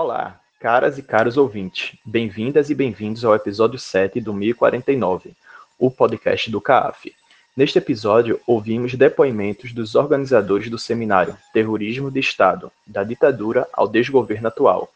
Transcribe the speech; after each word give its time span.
Olá, 0.00 0.38
caras 0.60 0.96
e 0.96 1.02
caros 1.02 1.36
ouvintes. 1.36 1.98
Bem-vindas 2.06 2.70
e 2.70 2.74
bem-vindos 2.76 3.24
ao 3.24 3.34
episódio 3.34 3.80
7 3.80 4.20
do 4.20 4.32
1049, 4.32 5.32
o 5.76 5.90
podcast 5.90 6.48
do 6.52 6.60
CAF. 6.60 7.12
Neste 7.56 7.78
episódio, 7.78 8.40
ouvimos 8.46 8.94
depoimentos 8.94 9.72
dos 9.72 9.96
organizadores 9.96 10.70
do 10.70 10.78
seminário 10.78 11.36
Terrorismo 11.52 12.12
de 12.12 12.20
Estado, 12.20 12.70
da 12.86 13.02
ditadura 13.02 13.66
ao 13.72 13.88
desgoverno 13.88 14.46
atual, 14.46 14.88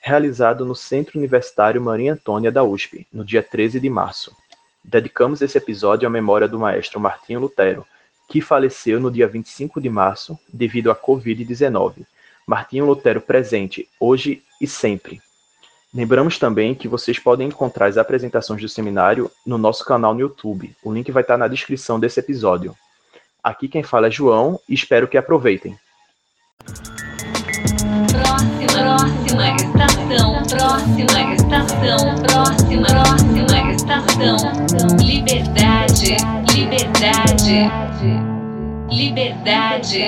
realizado 0.00 0.64
no 0.64 0.76
Centro 0.76 1.18
Universitário 1.18 1.80
Maria 1.80 2.12
Antônia 2.12 2.52
da 2.52 2.62
USP, 2.62 3.08
no 3.12 3.24
dia 3.24 3.42
13 3.42 3.80
de 3.80 3.90
março. 3.90 4.36
Dedicamos 4.84 5.42
esse 5.42 5.58
episódio 5.58 6.06
à 6.06 6.10
memória 6.10 6.46
do 6.46 6.60
maestro 6.60 7.00
Martinho 7.00 7.40
Lutero, 7.40 7.84
que 8.28 8.40
faleceu 8.40 9.00
no 9.00 9.10
dia 9.10 9.26
25 9.26 9.80
de 9.80 9.90
março 9.90 10.38
devido 10.52 10.92
à 10.92 10.94
Covid-19 10.94 12.06
Martinho 12.46 12.84
Lutero 12.84 13.20
presente, 13.20 13.88
hoje 13.98 14.42
e 14.60 14.66
sempre. 14.66 15.20
Lembramos 15.94 16.38
também 16.38 16.74
que 16.74 16.88
vocês 16.88 17.18
podem 17.18 17.46
encontrar 17.48 17.86
as 17.86 17.96
apresentações 17.96 18.60
do 18.60 18.68
seminário 18.68 19.30
no 19.46 19.56
nosso 19.56 19.84
canal 19.84 20.12
no 20.12 20.20
YouTube. 20.20 20.74
O 20.82 20.92
link 20.92 21.10
vai 21.12 21.22
estar 21.22 21.38
na 21.38 21.46
descrição 21.46 22.00
desse 22.00 22.18
episódio. 22.18 22.76
Aqui 23.42 23.68
quem 23.68 23.82
fala 23.82 24.08
é 24.08 24.10
João 24.10 24.58
e 24.68 24.74
espero 24.74 25.06
que 25.06 25.16
aproveitem. 25.16 25.78
Próxima, 28.10 29.54
estação, 29.54 30.42
próxima 30.48 31.34
estação, 31.34 32.14
próxima, 32.22 32.86
próxima 32.86 33.72
estação. 33.72 34.36
Liberdade, 34.98 36.16
liberdade, 36.54 37.70
liberdade. 38.90 40.06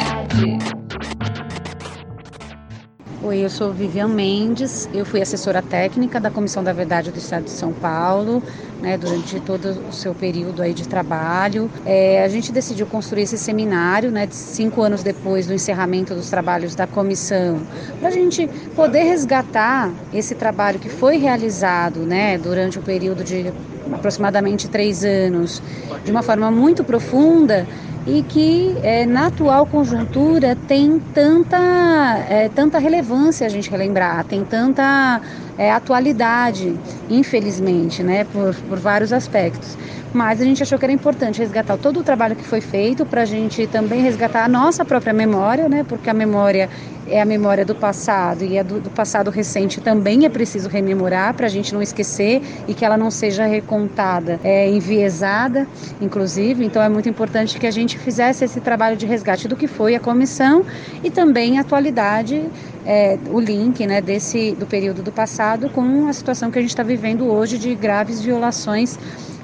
Oi, 3.27 3.39
eu 3.41 3.51
sou 3.51 3.73
Vivian 3.73 4.07
Mendes, 4.07 4.89
eu 4.95 5.05
fui 5.05 5.21
assessora 5.21 5.61
técnica 5.61 6.21
da 6.21 6.31
Comissão 6.31 6.63
da 6.63 6.73
Verdade 6.73 7.11
do 7.11 7.19
Estado 7.19 7.43
de 7.43 7.51
São 7.51 7.73
Paulo, 7.73 8.41
né, 8.81 8.97
durante 8.97 9.41
todo 9.41 9.65
o 9.89 9.93
seu 9.93 10.15
período 10.15 10.63
aí 10.63 10.73
de 10.73 10.87
trabalho. 10.87 11.69
É, 11.85 12.23
a 12.23 12.29
gente 12.29 12.53
decidiu 12.53 12.87
construir 12.87 13.23
esse 13.23 13.37
seminário, 13.37 14.13
né, 14.13 14.29
cinco 14.31 14.81
anos 14.81 15.03
depois 15.03 15.45
do 15.45 15.53
encerramento 15.53 16.15
dos 16.15 16.31
trabalhos 16.31 16.77
da 16.77 16.87
comissão, 16.87 17.61
para 17.99 18.11
a 18.11 18.13
gente 18.13 18.49
poder 18.77 19.03
resgatar 19.03 19.93
esse 20.13 20.37
trabalho 20.37 20.79
que 20.79 20.89
foi 20.89 21.17
realizado, 21.17 22.07
né, 22.07 22.39
durante 22.39 22.79
o 22.79 22.83
período 22.83 23.25
de 23.25 23.53
aproximadamente 23.93 24.69
três 24.69 25.05
anos, 25.05 25.61
de 26.05 26.13
uma 26.13 26.23
forma 26.23 26.49
muito 26.53 26.85
profunda 26.85 27.67
e 28.07 28.23
que 28.23 28.77
é, 28.83 29.05
na 29.05 29.27
atual 29.27 29.67
conjuntura 29.67 30.57
tem 30.69 31.01
tanta, 31.13 32.25
é, 32.29 32.49
tanta 32.49 32.79
relevância 32.79 33.47
a 33.47 33.51
gente 33.51 33.69
relembrar, 33.69 34.25
tem 34.25 34.45
tanta 34.45 35.21
é, 35.59 35.73
atualidade, 35.73 36.79
infelizmente, 37.11 38.03
né, 38.05 38.25
por, 38.25 38.55
por 38.55 38.79
vários 38.79 39.13
aspectos. 39.13 39.77
Mas 40.17 40.41
a 40.41 40.45
gente 40.45 40.63
achou 40.63 40.79
que 40.79 40.85
era 40.87 40.93
importante 40.95 41.41
resgatar 41.41 41.77
todo 41.77 42.01
o 42.01 42.03
trabalho 42.03 42.35
que 42.35 42.43
foi 42.43 42.63
feito 42.63 43.05
para 43.05 43.21
a 43.21 43.25
gente 43.27 43.67
também 43.67 44.01
resgatar 44.01 44.47
a 44.47 44.49
nossa 44.49 44.83
própria 44.83 45.13
memória, 45.13 45.69
né, 45.69 45.85
porque 45.87 46.09
a 46.09 46.15
memória 46.15 46.71
é 47.07 47.21
a 47.21 47.25
memória 47.27 47.67
do 47.67 47.75
passado 47.75 48.43
e 48.43 48.59
a 48.59 48.63
do, 48.63 48.81
do 48.81 48.91
passado 48.91 49.31
recente 49.31 49.79
também 49.79 50.25
é 50.25 50.29
preciso 50.31 50.71
rememorar 50.71 51.35
para 51.35 51.45
a 51.45 51.49
gente 51.51 51.75
não 51.75 51.83
esquecer 51.83 52.43
e 52.67 52.73
que 52.73 52.83
ela 52.83 52.97
não 52.97 53.11
seja 53.11 53.45
recontada, 53.45 54.41
é, 54.43 54.69
enviesada, 54.69 55.69
inclusive. 56.01 56.65
Então 56.65 56.83
é 56.83 56.89
muito 56.89 57.11
importante 57.11 57.59
que 57.59 57.67
a 57.67 57.71
gente 57.71 57.99
fizesse 57.99 58.43
esse 58.43 58.61
trabalho 58.61 58.97
de 58.97 59.05
resgate 59.05 59.47
do 59.47 59.55
que 59.55 59.67
foi 59.67 59.95
a 59.95 60.01
comissão 60.01 60.65
e 61.05 61.11
também 61.11 61.59
a 61.59 61.61
atualidade, 61.61 62.43
é, 62.87 63.19
o 63.31 63.41
link 63.41 63.85
né, 63.87 64.01
desse 64.01 64.53
do 64.53 64.67
período 64.67 65.03
do 65.03 65.11
passado 65.11 65.69
com 65.71 66.07
a 66.09 66.13
situação 66.13 66.51
que 66.51 66.59
a 66.59 66.63
gente 66.63 66.71
está 66.71 66.83
vivendo 66.83 67.27
hoje 67.27 67.59
de 67.59 67.75
graves 67.75 68.23
violações 68.23 68.99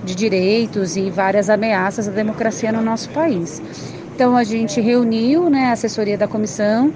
de 0.04 0.14
direitos 0.14 0.96
e 0.96 1.10
várias 1.10 1.50
ameaças 1.50 2.08
à 2.08 2.10
democracia 2.10 2.72
no 2.72 2.80
nosso 2.80 3.10
país. 3.10 3.60
Então 4.14 4.36
a 4.36 4.44
gente 4.44 4.80
reuniu 4.80 5.50
né, 5.50 5.66
a 5.66 5.72
assessoria 5.72 6.16
da 6.16 6.28
comissão 6.28 6.92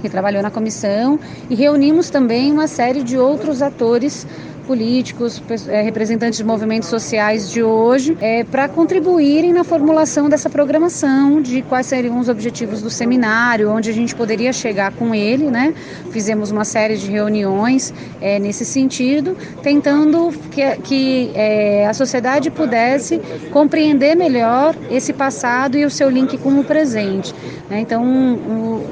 que 0.00 0.08
trabalhou 0.08 0.42
na 0.42 0.50
comissão, 0.50 1.18
e 1.48 1.54
reunimos 1.54 2.10
também 2.10 2.52
uma 2.52 2.66
série 2.66 3.02
de 3.02 3.16
outros 3.18 3.62
atores 3.62 4.26
políticos, 4.66 5.42
é, 5.68 5.80
representantes 5.80 6.38
de 6.38 6.44
movimentos 6.44 6.88
sociais 6.88 7.50
de 7.50 7.62
hoje, 7.62 8.16
é, 8.20 8.44
para 8.44 8.68
contribuírem 8.68 9.52
na 9.52 9.64
formulação 9.64 10.28
dessa 10.28 10.50
programação, 10.50 11.40
de 11.40 11.62
quais 11.62 11.86
seriam 11.86 12.18
os 12.18 12.28
objetivos 12.28 12.82
do 12.82 12.90
seminário, 12.90 13.70
onde 13.70 13.88
a 13.88 13.92
gente 13.92 14.14
poderia 14.14 14.52
chegar 14.52 14.92
com 14.92 15.14
ele, 15.14 15.50
né? 15.50 15.72
Fizemos 16.10 16.50
uma 16.50 16.64
série 16.64 16.96
de 16.96 17.10
reuniões 17.10 17.94
é, 18.20 18.38
nesse 18.38 18.64
sentido, 18.64 19.36
tentando 19.62 20.32
que, 20.50 20.76
que 20.78 21.30
é, 21.34 21.86
a 21.86 21.94
sociedade 21.94 22.50
pudesse 22.50 23.20
compreender 23.52 24.16
melhor 24.16 24.74
esse 24.90 25.12
passado 25.12 25.78
e 25.78 25.84
o 25.84 25.90
seu 25.90 26.10
link 26.10 26.36
com 26.38 26.58
o 26.58 26.64
presente. 26.64 27.34
Né? 27.70 27.80
Então, 27.80 28.04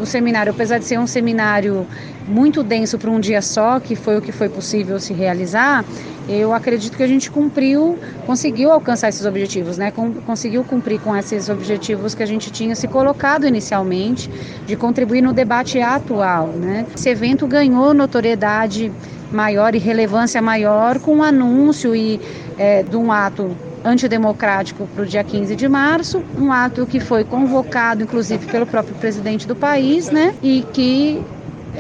o 0.01 0.07
seminário, 0.07 0.53
apesar 0.53 0.79
de 0.79 0.85
ser 0.85 0.99
um 0.99 1.07
seminário 1.07 1.87
muito 2.27 2.63
denso 2.63 2.99
para 2.99 3.11
um 3.11 3.21
dia 3.21 3.43
só, 3.43 3.79
que 3.79 3.95
foi 3.95 4.17
o 4.17 4.23
que 4.23 4.33
foi 4.33 4.49
possível 4.49 4.99
se 4.99 5.13
realizar, 5.13 5.85
eu 6.29 6.55
acredito 6.55 6.97
que 6.97 7.03
a 7.03 7.07
gente 7.07 7.31
cumpriu, 7.31 7.99
conseguiu 8.27 8.73
alcançar 8.73 9.11
esses 9.11 9.27
objetivos, 9.27 9.77
né? 9.77 9.93
conseguiu 10.25 10.65
cumprir 10.65 10.99
com 11.01 11.15
esses 11.15 11.51
objetivos 11.51 12.15
que 12.15 12.23
a 12.23 12.27
gente 12.27 12.51
tinha 12.51 12.75
se 12.75 12.89
colocado 12.89 13.47
inicialmente, 13.47 14.31
de 14.67 14.75
contribuir 14.75 15.21
no 15.21 15.35
debate 15.35 15.79
atual, 15.81 16.47
né? 16.49 16.87
Esse 16.95 17.11
evento 17.11 17.47
ganhou 17.47 17.93
notoriedade 17.93 18.91
maior 19.31 19.75
e 19.75 19.79
relevância 19.79 20.41
maior 20.41 20.99
com 20.99 21.19
o 21.19 21.23
anúncio 21.23 21.95
e 21.95 22.21
é, 22.57 22.83
de 22.83 22.97
um 22.97 23.13
ato 23.13 23.55
antidemocrático 23.85 24.89
para 24.95 25.03
o 25.03 25.07
dia 25.07 25.23
15 25.23 25.55
de 25.55 25.69
março, 25.69 26.23
um 26.39 26.51
ato 26.51 26.87
que 26.87 26.99
foi 27.01 27.23
convocado, 27.23 28.03
inclusive, 28.03 28.47
pelo 28.47 28.67
próprio 28.67 28.95
presidente 28.95 29.47
do 29.47 29.55
país, 29.55 30.11
né? 30.11 30.35
E 30.43 30.65
que 30.73 31.23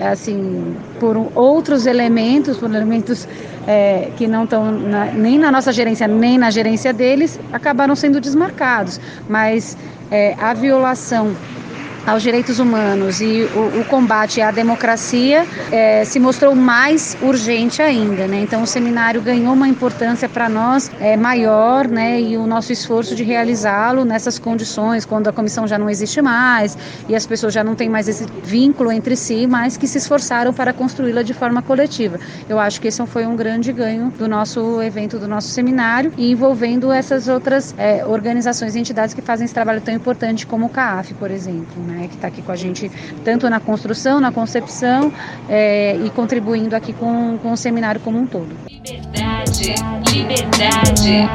assim, 0.00 0.77
por 1.00 1.16
outros 1.34 1.87
elementos, 1.87 2.59
por 2.59 2.71
elementos 2.71 3.28
é, 3.66 4.10
que 4.16 4.27
não 4.27 4.44
estão 4.44 4.72
nem 5.15 5.38
na 5.38 5.50
nossa 5.50 5.72
gerência, 5.72 6.06
nem 6.06 6.38
na 6.38 6.50
gerência 6.50 6.93
deles, 6.93 7.38
acabaram 7.53 7.94
sendo 7.94 8.21
desmarcados. 8.21 9.00
Mas 9.28 9.77
é, 10.10 10.34
a 10.38 10.55
violação 10.55 11.34
aos 12.06 12.22
direitos 12.22 12.59
humanos 12.59 13.20
e 13.20 13.48
o, 13.54 13.81
o 13.81 13.84
combate 13.87 14.41
à 14.41 14.50
democracia 14.50 15.47
é, 15.70 16.04
se 16.04 16.19
mostrou 16.19 16.54
mais 16.54 17.16
urgente 17.22 17.81
ainda. 17.81 18.26
Né? 18.26 18.41
Então, 18.42 18.62
o 18.62 18.66
seminário 18.66 19.22
ganhou 19.22 19.54
uma 19.54 19.69
importância 19.69 20.28
para 20.28 20.48
nós 20.48 20.91
é, 21.00 21.16
maior 21.16 21.88
né? 21.88 22.20
e 22.20 22.37
o 22.37 22.47
nosso 22.47 22.72
esforço 22.72 23.14
de 23.14 23.22
realizá-lo 23.22 24.04
nessas 24.04 24.38
condições, 24.38 25.04
quando 25.04 25.28
a 25.28 25.32
comissão 25.32 25.66
já 25.66 25.78
não 25.78 25.88
existe 25.88 26.20
mais 26.20 26.76
e 27.09 27.14
as 27.14 27.26
pessoas 27.26 27.53
já 27.53 27.64
não 27.64 27.75
têm 27.75 27.88
mais 27.88 28.09
esse 28.09 28.26
vínculo 28.43 28.93
entre 28.93 29.16
si, 29.16 29.47
mas 29.47 29.76
que 29.76 29.87
se 29.87 29.98
esforçaram 29.98 30.53
para 30.53 30.72
construí-la 30.72 31.22
de 31.22 31.34
forma 31.34 31.62
coletiva. 31.62 32.19
Eu 32.48 32.59
acho 32.59 32.81
que 32.81 32.88
esse 32.88 33.04
foi 33.06 33.26
um 33.26 33.37
grande 33.37 33.72
ganho 33.72 34.12
do 34.16 34.28
nosso 34.28 34.81
evento, 34.81 35.19
do 35.19 35.26
nosso 35.26 35.48
seminário, 35.48 36.12
e 36.16 36.31
envolvendo 36.31 36.93
essas 36.93 37.28
outras 37.28 37.75
é, 37.76 38.04
organizações 38.06 38.75
e 38.75 38.78
entidades 38.78 39.14
que 39.14 39.20
fazem 39.20 39.44
esse 39.44 39.53
trabalho 39.53 39.81
tão 39.81 39.93
importante 39.93 40.47
como 40.47 40.66
o 40.66 40.69
CAF, 40.69 41.12
por 41.14 41.31
exemplo. 41.31 41.82
Né? 41.87 41.94
Né, 41.94 42.09
que 42.09 42.15
está 42.15 42.28
aqui 42.28 42.43
com 42.43 42.53
a 42.53 42.56
gente 42.56 42.91
tanto 43.25 43.49
na 43.49 43.60
construção, 43.60 44.21
na 44.21 44.32
concepção 44.32 45.12
é, 45.49 45.97
e 45.97 46.10
contribuindo 46.10 46.75
aqui 46.75 46.93
com, 46.93 47.38
com 47.38 47.53
o 47.53 47.56
seminário 47.56 48.00
como 48.00 48.19
um 48.19 48.27
todo. 48.27 48.55
Liberdade, 48.69 49.75
liberdade, 50.12 51.28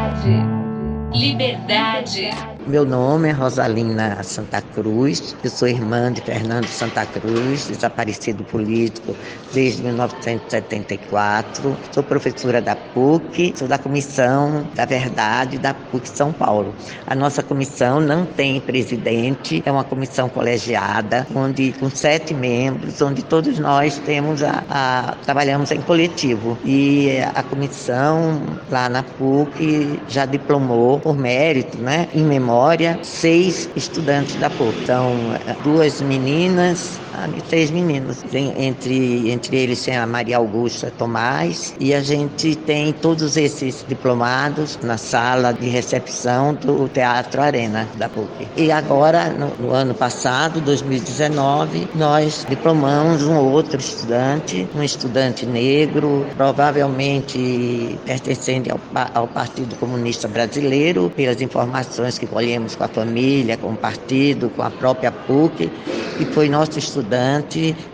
liberdade. 1.14 2.59
Meu 2.70 2.86
nome 2.86 3.30
é 3.30 3.32
Rosalina 3.32 4.22
Santa 4.22 4.62
Cruz, 4.62 5.36
eu 5.44 5.50
sou 5.50 5.68
irmã 5.68 6.14
de 6.14 6.22
Fernando 6.22 6.68
Santa 6.68 7.04
Cruz, 7.04 7.66
desaparecido 7.66 8.44
político 8.44 9.16
desde 9.52 9.82
1974. 9.82 11.76
Sou 11.92 12.04
professora 12.04 12.62
da 12.62 12.76
PUC, 12.76 13.56
sou 13.58 13.68
da 13.68 13.80
Comissão 13.80 14.68
da 14.76 14.86
Verdade 14.86 15.58
da 15.58 15.74
PUC 15.74 16.10
São 16.10 16.32
Paulo. 16.32 16.76
A 17.08 17.16
nossa 17.16 17.42
comissão 17.42 18.00
não 18.00 18.24
tem 18.24 18.62
presidente, 18.62 19.64
é 19.66 19.72
uma 19.72 19.84
comissão 19.84 20.30
colegiada, 20.30 21.26
onde 21.36 21.72
com 21.80 21.90
sete 21.90 22.36
membros, 22.36 23.02
onde 23.02 23.24
todos 23.24 23.58
nós 23.58 23.98
temos 24.06 24.44
a, 24.44 24.64
a 24.70 25.16
trabalhamos 25.26 25.72
em 25.72 25.82
coletivo. 25.82 26.56
E 26.64 27.20
a 27.34 27.42
comissão 27.42 28.44
lá 28.70 28.88
na 28.88 29.02
PUC 29.02 30.00
já 30.08 30.28
diplomou 30.28 31.00
por 31.00 31.18
mérito, 31.18 31.76
né, 31.80 32.08
em 32.14 32.24
memória 32.24 32.59
memória, 32.60 33.00
seis 33.02 33.70
estudantes 33.74 34.36
da 34.36 34.50
PUC. 34.50 34.76
Então, 34.84 35.30
duas 35.64 36.02
meninas, 36.02 37.02
seis 37.50 37.72
meninos. 37.72 38.24
Entre, 38.34 39.32
entre 39.32 39.58
eles 39.58 39.84
tem 39.84 39.98
a 39.98 40.06
Maria 40.06 40.38
Augusta 40.38 40.92
Tomás 40.98 41.76
e 41.80 41.94
a 41.94 42.02
gente 42.02 42.56
tem 42.56 42.94
todos 42.94 43.38
esses 43.38 43.86
diplomados 43.88 44.80
na 44.84 44.98
sala 44.98 45.52
de 45.52 45.68
recepção 45.68 46.54
do 46.54 46.88
Teatro 46.88 47.42
Arena 47.42 47.88
da 47.96 48.08
PUC. 48.08 48.48
E 48.56 48.72
agora, 48.72 49.30
no, 49.30 49.50
no 49.60 49.74
ano 49.74 49.94
passado, 49.94 50.62
2019, 50.62 51.88
nós 51.96 52.46
diplomamos 52.48 53.24
um 53.24 53.38
outro 53.38 53.80
estudante, 53.80 54.68
um 54.76 54.84
estudante 54.84 55.46
negro, 55.46 56.26
provavelmente 56.38 57.98
pertencente 58.06 58.72
ao, 58.72 58.80
ao 59.14 59.28
Partido 59.28 59.76
Comunista 59.76 60.28
Brasileiro, 60.28 61.12
pelas 61.16 61.42
informações 61.42 62.18
que 62.18 62.28
colhemos 62.28 62.76
com 62.76 62.84
a 62.84 62.88
família, 62.88 63.58
com 63.58 63.72
o 63.72 63.76
partido, 63.76 64.50
com 64.50 64.62
a 64.62 64.70
própria 64.70 65.12
PUC, 65.12 65.72
que 66.18 66.26
foi 66.26 66.50
nosso 66.50 66.78
estudante 66.78 67.09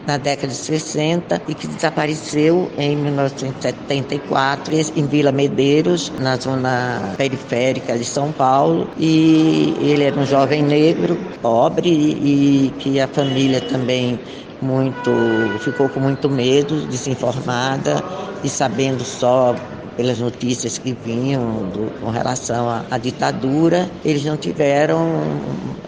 na 0.05 0.17
década 0.17 0.47
de 0.47 0.57
60 0.57 1.41
e 1.47 1.53
que 1.53 1.67
desapareceu 1.67 2.71
em 2.77 2.95
1974 2.95 4.73
em 4.95 5.07
Vila 5.07 5.31
Medeiros, 5.31 6.11
na 6.19 6.35
zona 6.35 7.13
periférica 7.17 7.97
de 7.97 8.05
São 8.05 8.31
Paulo. 8.31 8.89
E 8.97 9.75
ele 9.79 10.03
era 10.03 10.19
um 10.19 10.25
jovem 10.25 10.61
negro, 10.61 11.17
pobre 11.41 11.89
e 11.89 12.73
que 12.79 12.99
a 12.99 13.07
família 13.07 13.61
também 13.61 14.19
muito 14.61 15.11
ficou 15.59 15.89
com 15.89 15.99
muito 15.99 16.29
medo, 16.29 16.85
desinformada 16.87 18.03
e 18.43 18.49
sabendo 18.49 19.03
só 19.03 19.55
pelas 19.95 20.19
notícias 20.19 20.77
que 20.77 20.93
vinham 20.93 21.69
do, 21.69 21.91
com 22.01 22.09
relação 22.09 22.69
à, 22.69 22.85
à, 22.91 22.97
ditadura, 22.97 23.89
eles 24.03 24.23
não 24.25 24.37
tiveram 24.37 25.21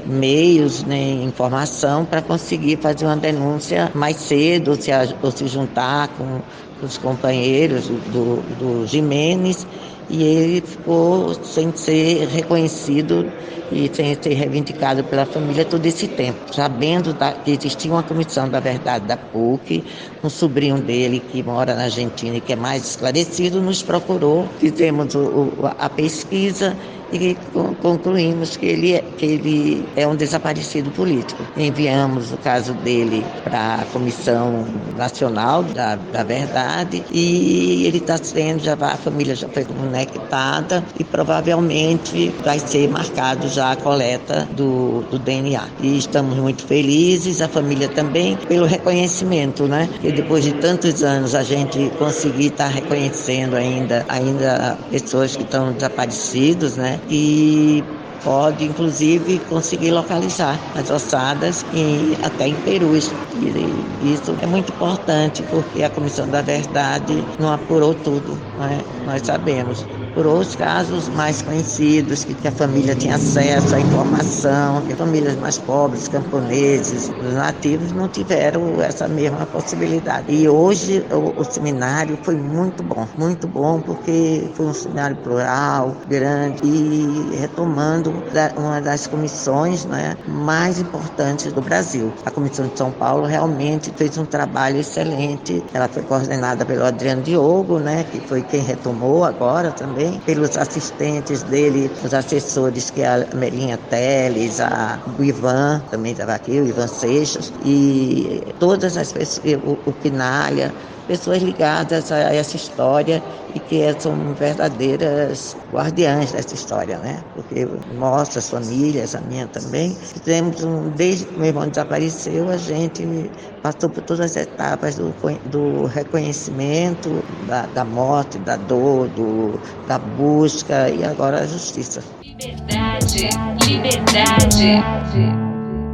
meios 0.05 0.83
nem 0.83 1.23
informação 1.23 2.05
para 2.05 2.21
conseguir 2.21 2.77
fazer 2.77 3.05
uma 3.05 3.17
denúncia 3.17 3.91
mais 3.93 4.17
cedo, 4.17 4.71
ou 4.71 4.77
se, 4.77 4.91
ou 5.21 5.31
se 5.31 5.47
juntar 5.47 6.07
com 6.09 6.41
os 6.85 6.97
companheiros 6.97 7.87
do, 7.87 8.41
do 8.57 8.87
Jimenez 8.87 9.65
e 10.09 10.23
ele 10.23 10.61
ficou 10.61 11.33
sem 11.43 11.75
ser 11.75 12.27
reconhecido 12.27 13.25
e 13.71 13.89
sem 13.93 14.15
ser 14.21 14.33
reivindicado 14.33 15.03
pela 15.03 15.25
família 15.25 15.65
todo 15.65 15.85
esse 15.85 16.07
tempo, 16.07 16.53
sabendo 16.53 17.13
da, 17.13 17.33
que 17.33 17.51
existia 17.51 17.91
uma 17.91 18.03
comissão 18.03 18.47
da 18.49 18.59
verdade 18.59 19.05
da 19.05 19.17
PUC, 19.17 19.83
um 20.23 20.29
sobrinho 20.29 20.77
dele 20.77 21.19
que 21.19 21.43
mora 21.43 21.75
na 21.75 21.83
Argentina 21.83 22.37
e 22.37 22.41
que 22.41 22.53
é 22.53 22.55
mais 22.55 22.85
esclarecido, 22.91 23.61
nos 23.61 23.83
procurou, 23.83 24.47
fizemos 24.59 25.13
o, 25.15 25.51
a 25.77 25.89
pesquisa 25.89 26.75
e 27.11 27.37
concluímos 27.81 28.57
que 28.57 28.65
ele, 28.65 28.93
é, 28.93 29.01
que 29.01 29.25
ele 29.25 29.89
é 29.95 30.07
um 30.07 30.15
desaparecido 30.15 30.91
político. 30.91 31.47
Enviamos 31.55 32.31
o 32.31 32.37
caso 32.37 32.73
dele 32.73 33.23
para 33.43 33.75
a 33.75 33.85
Comissão 33.85 34.65
Nacional 34.95 35.63
da, 35.63 35.95
da 35.95 36.23
Verdade 36.23 37.03
e 37.11 37.85
ele 37.85 37.97
está 37.97 38.17
sendo, 38.17 38.61
já 38.63 38.73
a 38.73 38.97
família 38.97 39.35
já 39.35 39.47
foi 39.47 39.65
conectada 39.65 40.83
e 40.99 41.03
provavelmente 41.03 42.33
vai 42.43 42.59
ser 42.59 42.89
marcado 42.89 43.47
já 43.47 43.71
a 43.71 43.75
coleta 43.75 44.47
do, 44.51 45.03
do 45.03 45.19
DNA. 45.19 45.67
E 45.79 45.97
estamos 45.97 46.37
muito 46.37 46.65
felizes, 46.65 47.41
a 47.41 47.47
família 47.47 47.89
também, 47.89 48.37
pelo 48.47 48.65
reconhecimento, 48.65 49.67
né? 49.67 49.89
Que 50.01 50.11
depois 50.11 50.43
de 50.43 50.53
tantos 50.53 51.03
anos 51.03 51.35
a 51.35 51.43
gente 51.43 51.89
conseguir 51.97 52.47
estar 52.47 52.65
tá 52.65 52.69
reconhecendo 52.69 53.55
ainda, 53.55 54.05
ainda 54.07 54.77
pessoas 54.89 55.35
que 55.35 55.43
estão 55.43 55.73
desaparecidos, 55.73 56.75
né? 56.77 56.96
E 57.07 57.83
pode 58.23 58.65
inclusive 58.65 59.39
conseguir 59.45 59.91
localizar 59.91 60.59
as 60.73 60.89
ossadas 60.89 61.63
e 61.71 62.15
até 62.21 62.47
em 62.47 62.61
perus. 62.61 63.13
E 63.31 63.87
isso 64.13 64.35
é 64.39 64.47
muito 64.47 64.71
importante 64.73 65.43
porque 65.43 65.83
a 65.83 65.89
Comissão 65.89 66.29
da 66.29 66.41
Verdade 66.41 67.27
não 67.37 67.51
apurou 67.51 67.95
tudo, 67.95 68.43
né? 68.57 68.81
nós 69.05 69.21
sabemos 69.25 69.85
por 70.17 70.25
outros 70.25 70.55
casos 70.55 71.09
mais 71.09 71.43
conhecidos, 71.43 72.25
que 72.25 72.47
a 72.47 72.51
família 72.51 72.95
tinha 72.95 73.13
acesso 73.13 73.75
à 73.75 73.79
informação, 73.79 74.81
que 74.87 74.95
famílias 74.95 75.35
mais 75.35 75.59
pobres, 75.59 76.07
camponeses, 76.07 77.11
os 77.21 77.33
nativos 77.35 77.91
não 77.91 78.07
tiveram 78.07 78.81
essa 78.81 79.07
mesma 79.07 79.45
possibilidade. 79.45 80.33
E 80.33 80.49
hoje 80.49 81.05
o, 81.11 81.39
o 81.39 81.43
seminário 81.43 82.17
foi 82.23 82.35
muito 82.35 82.81
bom, 82.81 83.07
muito 83.15 83.47
bom 83.47 83.79
porque 83.79 84.49
foi 84.55 84.65
um 84.65 84.73
seminário 84.73 85.15
plural, 85.17 85.95
grande 86.07 86.65
e 86.65 87.35
retomando 87.35 88.11
uma 88.57 88.81
das 88.81 89.05
comissões 89.05 89.85
né, 89.85 90.17
mais 90.27 90.79
importantes 90.79 91.53
do 91.53 91.61
Brasil. 91.61 92.11
A 92.25 92.31
Comissão 92.31 92.65
de 92.67 92.75
São 92.75 92.89
Paulo 92.89 93.27
realmente 93.27 93.93
fez 93.95 94.17
um 94.17 94.25
trabalho 94.25 94.79
excelente. 94.79 95.63
Ela 95.75 95.87
foi 95.87 96.01
coordenada 96.01 96.65
pelo 96.65 96.85
Adriano 96.85 97.21
Diogo, 97.21 97.77
né, 97.77 98.03
que 98.11 98.19
foi 98.21 98.41
quem 98.41 98.61
retomou 98.61 99.23
agora 99.23 99.71
também 99.71 100.06
também 100.07 100.19
pelos 100.21 100.57
assistentes 100.57 101.43
dele, 101.43 101.91
os 102.03 102.13
assessores 102.13 102.89
que 102.89 103.01
é 103.01 103.07
a 103.07 103.35
Melinha 103.35 103.77
Teles, 103.89 104.59
a, 104.59 104.99
o 105.19 105.23
Ivan 105.23 105.81
também 105.91 106.13
estava 106.13 106.33
aqui, 106.33 106.59
o 106.59 106.67
Ivan 106.67 106.87
Seixas, 106.87 107.51
e 107.65 108.41
todas 108.59 108.95
as 108.97 109.11
pessoas, 109.11 109.55
o, 109.63 109.89
o 109.89 109.93
Pinalha, 109.93 110.73
pessoas 111.07 111.41
ligadas 111.41 112.11
a 112.11 112.33
essa 112.33 112.55
história 112.55 113.23
e 113.55 113.59
que 113.59 113.81
são 113.99 114.15
verdadeiras 114.33 115.55
guardiãs 115.71 116.31
dessa 116.31 116.53
história, 116.53 116.97
né? 116.99 117.23
Porque 117.33 117.67
nossas 117.97 118.49
famílias, 118.49 119.15
a 119.15 119.21
minha 119.21 119.47
também, 119.47 119.97
temos 120.25 120.63
um, 120.63 120.89
desde 120.89 121.25
que 121.25 121.37
meu 121.37 121.47
irmão 121.47 121.67
desapareceu, 121.67 122.49
a 122.49 122.57
gente 122.57 123.31
passou 123.63 123.89
por 123.89 124.03
todas 124.03 124.31
as 124.31 124.35
etapas 124.35 124.95
do, 124.95 125.13
do 125.49 125.85
reconhecimento, 125.85 127.23
da, 127.47 127.65
da 127.67 127.85
morte, 127.85 128.37
da 128.39 128.57
dor, 128.57 129.07
do, 129.09 129.59
da 129.87 129.97
busca 129.97 130.89
e 130.89 131.03
agora 131.03 131.39
a 131.39 131.47
justiça. 131.47 132.03
Liberdade, 132.23 133.29
liberdade, 133.65 134.83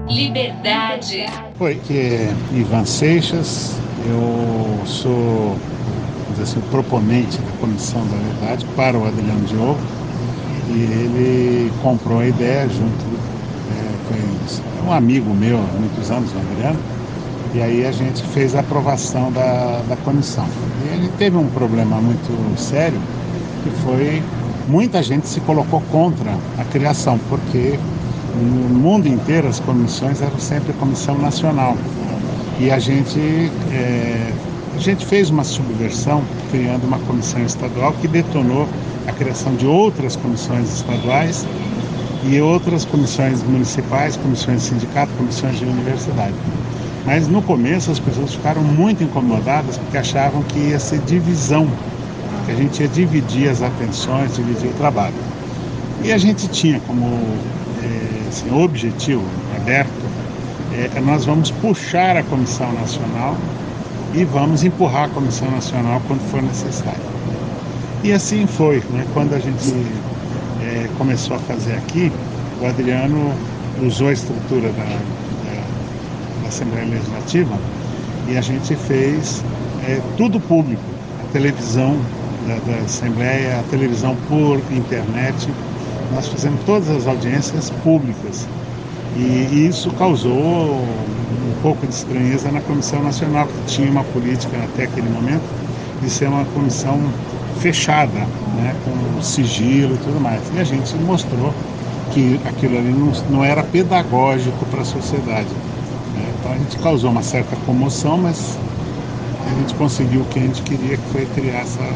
liberdade. 0.10 1.26
Oi, 1.60 1.80
que 1.86 1.98
é 1.98 2.34
Ivan 2.52 2.86
Seixas, 2.86 3.76
eu 4.06 4.86
sou 4.86 5.56
assim, 6.42 6.60
proponente 6.72 7.38
da 7.38 7.52
Comissão 7.60 8.02
da 8.08 8.18
Verdade 8.18 8.66
para 8.76 8.98
o 8.98 9.08
Adriano 9.08 9.46
Diogo 9.46 9.80
e 10.70 10.82
ele 10.82 11.72
comprou 11.82 12.20
a 12.20 12.28
ideia 12.28 12.68
junto, 12.68 13.06
é, 13.72 14.88
um 14.88 14.92
amigo 14.92 15.34
meu 15.34 15.58
há 15.58 15.80
muitos 15.80 16.10
anos, 16.12 16.32
o 16.34 16.38
Adriano, 16.38 16.80
e 17.54 17.62
aí 17.62 17.86
a 17.86 17.92
gente 17.92 18.24
fez 18.30 18.56
a 18.56 18.62
aprovação 18.62 19.32
da, 19.32 19.82
da 19.88 19.96
comissão. 19.98 20.46
E 20.86 20.96
ele 20.96 21.10
teve 21.18 21.38
um 21.38 21.48
problema 21.48 21.98
muito 22.02 22.60
sério, 22.60 23.00
que 23.64 23.70
foi 23.84 24.24
muita 24.68 25.04
gente 25.04 25.28
se 25.28 25.40
colocou 25.42 25.82
contra 25.92 26.32
a 26.58 26.64
criação, 26.66 27.20
porque 27.30 27.78
no 28.36 28.80
mundo 28.80 29.08
inteiro 29.08 29.48
as 29.48 29.60
comissões 29.60 30.22
eram 30.22 30.40
sempre 30.40 30.74
comissão 30.74 31.18
nacional. 31.18 31.78
E 32.60 32.70
a 32.70 32.78
gente, 32.78 33.20
é, 33.72 34.32
a 34.76 34.80
gente 34.80 35.06
fez 35.06 35.30
uma 35.30 35.44
subversão, 35.44 36.24
criando 36.52 36.86
uma 36.86 37.00
comissão 37.00 37.44
estadual 37.44 37.94
que 38.00 38.08
detonou 38.08 38.68
a 39.08 39.12
criação 39.12 39.56
de 39.56 39.66
outras 39.66 40.16
comissões 40.16 40.72
estaduais 40.76 41.46
e 42.26 42.40
outras 42.40 42.86
comissões 42.86 43.42
municipais, 43.44 44.16
comissões 44.18 44.62
de 44.62 44.68
sindicato, 44.68 45.12
comissões 45.18 45.58
de 45.58 45.66
universidade. 45.66 46.36
Mas 47.06 47.28
no 47.28 47.42
começo 47.42 47.92
as 47.92 48.00
pessoas 48.00 48.34
ficaram 48.34 48.64
muito 48.64 49.04
incomodadas 49.04 49.78
porque 49.78 49.98
achavam 49.98 50.42
que 50.44 50.60
ia 50.60 50.80
ser 50.80 51.00
divisão, 51.00 51.68
que 52.46 52.52
a 52.52 52.56
gente 52.56 52.82
ia 52.82 52.88
dividir 52.88 53.50
as 53.50 53.62
atenções, 53.62 54.36
dividir 54.36 54.70
o 54.70 54.74
trabalho. 54.74 55.16
E 56.04 56.12
a 56.12 56.18
gente 56.18 56.48
tinha 56.48 56.80
como 56.82 57.06
é, 57.84 58.30
assim, 58.30 58.52
objetivo 58.54 59.24
aberto 59.58 60.23
é, 60.74 61.00
nós 61.02 61.26
vamos 61.26 61.52
puxar 61.52 62.18
a 62.18 62.24
Comissão 62.24 62.72
Nacional 62.74 63.38
e 64.14 64.26
vamos 64.26 64.64
empurrar 64.64 65.06
a 65.06 65.10
Comissão 65.10 65.50
Nacional 65.52 66.02
quando 66.08 66.22
for 66.32 66.42
necessário. 66.42 67.02
E 68.04 68.12
assim 68.12 68.48
foi, 68.48 68.84
né? 68.92 69.06
quando 69.14 69.34
a 69.34 69.40
gente 69.40 69.74
é, 70.62 70.90
começou 70.98 71.36
a 71.36 71.40
fazer 71.40 71.74
aqui, 71.74 72.12
o 72.62 72.66
Adriano 72.66 73.34
usou 73.82 74.08
a 74.08 74.14
estrutura 74.14 74.70
da, 74.70 74.84
da, 74.84 76.42
da 76.42 76.48
Assembleia 76.48 76.86
Legislativa 76.86 77.58
e 78.28 78.38
a 78.38 78.42
gente 78.42 78.76
fez 78.76 79.44
é, 79.88 80.02
tudo 80.18 80.40
público, 80.40 80.84
a 81.22 81.32
televisão 81.32 81.96
da, 82.48 82.56
da 82.72 82.80
Assembleia, 82.80 83.60
a 83.60 83.64
televisão 83.70 84.16
por 84.28 84.58
internet, 84.72 85.50
nós 86.14 86.28
fizemos 86.28 86.60
todas 86.66 86.90
as 86.90 87.08
audiências 87.08 87.70
públicas 87.84 88.48
e 89.16 89.68
isso 89.68 89.92
causou 89.92 90.32
um 90.32 91.62
pouco 91.62 91.86
de 91.86 91.94
estranheza 91.94 92.52
na 92.52 92.62
Comissão 92.62 93.04
Nacional, 93.04 93.48
que 93.48 93.74
tinha 93.74 93.90
uma 93.90 94.04
política 94.06 94.58
até 94.64 94.84
aquele 94.84 95.10
momento 95.10 95.44
de 96.02 96.10
ser 96.10 96.28
uma 96.28 96.44
comissão 96.46 97.00
fechada, 97.60 98.20
né, 98.58 98.76
com 98.84 99.22
sigilo 99.22 99.96
e 99.96 99.98
tudo 99.98 100.20
mais. 100.20 100.42
E 100.56 100.60
a 100.60 100.64
gente 100.64 100.96
mostrou 100.98 101.54
que 102.12 102.40
aquilo 102.46 102.78
ali 102.78 102.92
não, 102.92 103.12
não 103.30 103.46
era 103.46 103.64
pedagógico 103.64 104.66
para 104.66 104.82
a 104.82 104.86
sociedade. 104.86 105.48
Né? 106.14 106.34
Então 106.40 106.52
a 106.52 106.58
gente 106.58 106.78
causou 106.80 107.12
uma 107.12 107.24
certa 107.24 107.56
comoção, 107.66 108.18
mas 108.18 108.58
a 109.46 109.60
gente 109.60 109.74
conseguiu 109.76 110.22
o 110.22 110.26
que 110.26 110.40
a 110.40 110.42
gente 110.42 110.62
queria, 110.64 110.98
que 110.98 111.10
foi 111.12 111.26
criar 111.28 111.60
essa, 111.60 111.88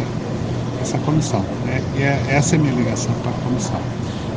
essa 0.82 0.98
comissão. 1.00 1.44
Né? 1.66 1.82
E 1.98 2.04
é, 2.04 2.22
essa 2.30 2.56
é 2.56 2.60
a 2.60 2.62
minha 2.62 2.74
ligação 2.74 3.14
com 3.24 3.30
a 3.30 3.34
comissão. 3.44 3.80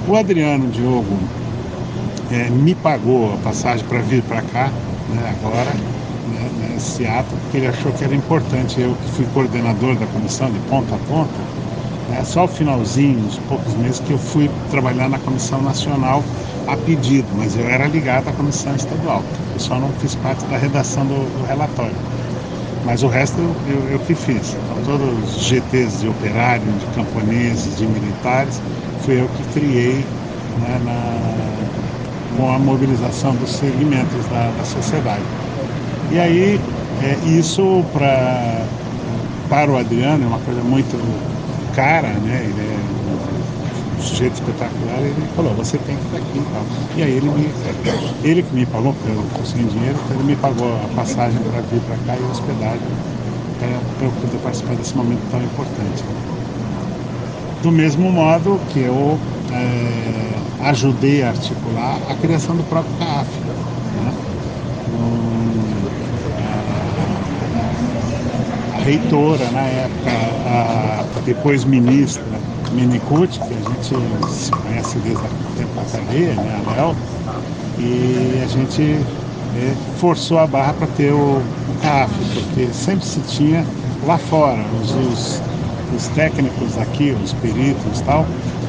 O 0.09 0.17
Adriano 0.17 0.67
Diogo 0.69 1.17
é, 2.31 2.49
me 2.51 2.75
pagou 2.75 3.35
a 3.35 3.37
passagem 3.39 3.85
para 3.87 3.99
vir 4.01 4.23
para 4.23 4.41
cá, 4.43 4.71
né, 5.09 5.37
agora, 5.43 5.71
né, 6.29 6.51
nesse 6.75 7.05
ato, 7.07 7.35
porque 7.37 7.59
ele 7.59 7.67
achou 7.67 7.93
que 7.93 8.05
era 8.05 8.15
importante. 8.15 8.81
Eu 8.81 8.95
que 8.95 9.11
fui 9.13 9.27
coordenador 9.35 9.97
da 9.97 10.07
comissão 10.07 10.51
de 10.51 10.59
ponta 10.61 10.95
a 10.95 10.99
ponta, 10.99 11.41
né, 12.09 12.23
só 12.25 12.45
o 12.45 12.49
finalzinho, 12.49 13.19
uns 13.27 13.39
poucos 13.49 13.75
meses, 13.75 14.01
que 14.01 14.13
eu 14.13 14.19
fui 14.19 14.49
trabalhar 14.71 15.09
na 15.09 15.19
comissão 15.19 15.61
nacional 15.63 16.23
a 16.69 16.77
pedido, 16.77 17.27
mas 17.37 17.57
eu 17.57 17.69
era 17.69 17.87
ligado 17.89 18.29
à 18.29 18.33
comissão 18.33 18.75
estadual. 18.77 19.23
Eu 19.55 19.61
só 19.61 19.79
não 19.79 19.89
fiz 19.95 20.15
parte 20.17 20.45
da 20.47 20.57
redação 20.57 21.05
do, 21.07 21.15
do 21.39 21.47
relatório. 21.47 21.97
Mas 22.85 23.03
o 23.03 23.09
resto 23.09 23.41
eu, 23.41 23.55
eu, 23.67 23.89
eu 23.91 23.99
que 24.01 24.15
fiz. 24.15 24.55
Então, 24.55 24.83
todos 24.85 25.37
os 25.37 25.43
GTs 25.43 26.01
de 26.01 26.09
operários, 26.09 26.79
de 26.79 26.87
camponeses, 26.95 27.77
de 27.77 27.87
militares, 27.87 28.63
fui 29.05 29.21
eu 29.21 29.29
que 29.29 29.43
criei 29.53 30.07
né, 30.61 30.81
na, 30.85 31.80
com 32.37 32.51
a 32.51 32.59
mobilização 32.59 33.35
dos 33.35 33.51
segmentos 33.51 34.27
da, 34.27 34.51
da 34.51 34.65
sociedade. 34.65 35.23
E 36.13 36.19
aí, 36.19 36.61
é, 37.03 37.17
isso 37.27 37.85
pra, 37.93 38.67
para 39.49 39.71
o 39.71 39.77
Adriano 39.77 40.25
é 40.25 40.27
uma 40.27 40.39
coisa 40.41 40.63
muito 40.63 40.97
cara, 41.75 42.09
né? 42.09 42.45
Ele 42.45 42.61
é 42.61 42.77
um 43.99 44.03
sujeito 44.03 44.35
espetacular, 44.35 44.99
ele 45.01 45.27
falou, 45.37 45.55
você 45.55 45.79
tem 45.79 45.97
que 45.97 46.05
estar 46.05 46.19
aqui 46.19 46.39
e 46.39 46.45
tal. 46.53 46.63
E 46.97 47.03
aí 47.03 47.13
ele 47.13 47.29
me, 47.31 47.49
ele 48.25 48.43
que 48.43 48.55
me 48.55 48.67
pagou, 48.67 48.93
porque 48.95 49.11
eu 49.11 49.25
consegui 49.35 49.65
dinheiro, 49.65 49.99
então 50.05 50.17
ele 50.17 50.25
me 50.25 50.37
pagou 50.37 50.75
a 50.75 50.89
passagem 50.95 51.39
para 51.41 51.61
vir 51.61 51.81
para 51.83 51.97
cá 51.99 52.17
e 52.19 52.25
hospedagem 52.31 52.81
para 53.59 54.07
eu 54.07 54.13
poder 54.13 54.39
participar 54.39 54.77
desse 54.77 54.97
momento 54.97 55.21
tão 55.31 55.43
importante. 55.43 56.05
Do 57.63 57.71
mesmo 57.71 58.11
modo 58.11 58.59
que 58.69 58.81
eu 58.81 59.21
é, 59.53 60.69
ajudei 60.69 61.23
a 61.23 61.29
articular 61.29 61.99
a 62.09 62.15
criação 62.15 62.57
do 62.57 62.63
próprio 62.65 62.93
CAF. 62.99 63.29
Né? 63.41 64.13
a, 68.75 68.79
a, 68.79 68.81
reitora, 68.83 69.51
na 69.51 69.63
época, 69.63 70.11
a, 70.47 71.05
depois 71.25 71.65
ministra 71.65 72.25
Minicucci, 72.73 73.41
que 73.41 73.55
a 73.55 73.71
gente 73.71 74.33
se 74.33 74.51
conhece 74.53 74.99
desde 74.99 75.25
o 75.25 75.29
tempo 75.57 75.75
da 75.75 75.85
cadeia, 75.85 76.35
né, 76.35 76.63
a 76.67 76.71
Léo, 76.77 76.97
e 77.79 78.41
a 78.43 78.47
gente 78.47 78.83
é, 78.83 79.75
forçou 79.99 80.39
a 80.39 80.47
barra 80.47 80.73
para 80.75 80.87
ter 80.89 81.13
o, 81.13 81.17
o 81.17 81.75
CAF, 81.83 82.13
porque 82.35 82.73
sempre 82.73 83.05
se 83.05 83.21
tinha 83.21 83.65
lá 84.07 84.19
fora 84.19 84.65
os, 84.81 84.93
os 84.93 85.43
os 85.95 86.09
técnicos 86.09 86.79
aqui, 86.79 87.17
os 87.23 87.33
peritos 87.35 88.01
tal, 88.03 88.27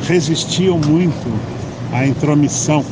resistiam 0.08 0.78
muito 0.78 1.32
à 1.94 2.06
intromissão, 2.08 2.84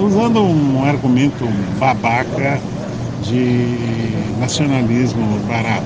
usando 0.00 0.42
um 0.42 0.84
argumento 0.84 1.46
babaca 1.78 2.60
de 3.22 3.66
nacionalismo 4.38 5.38
barato. 5.48 5.84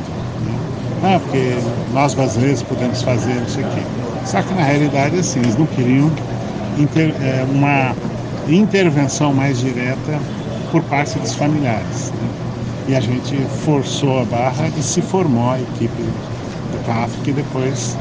Né? 1.02 1.14
Ah, 1.14 1.20
porque 1.22 1.54
nós 1.92 2.14
brasileiros 2.14 2.62
podemos 2.62 3.02
fazer 3.02 3.34
não 3.34 3.48
sei 3.48 3.64
o 3.64 3.68
quê. 3.68 3.82
Só 4.24 4.42
que 4.42 4.52
na 4.54 4.62
realidade, 4.62 5.18
assim, 5.18 5.40
eles 5.40 5.56
não 5.56 5.66
queriam 5.66 6.10
inter, 6.78 7.14
é, 7.22 7.46
uma 7.50 7.94
intervenção 8.48 9.32
mais 9.32 9.58
direta 9.58 10.18
por 10.70 10.82
parte 10.84 11.18
dos 11.18 11.34
familiares. 11.34 12.10
Né? 12.10 12.28
E 12.88 12.96
a 12.96 13.00
gente 13.00 13.36
forçou 13.64 14.20
a 14.20 14.24
barra 14.24 14.68
e 14.76 14.82
se 14.82 15.02
formou 15.02 15.50
a 15.50 15.60
equipe 15.60 16.02
que 17.22 17.32
depois 17.32 17.96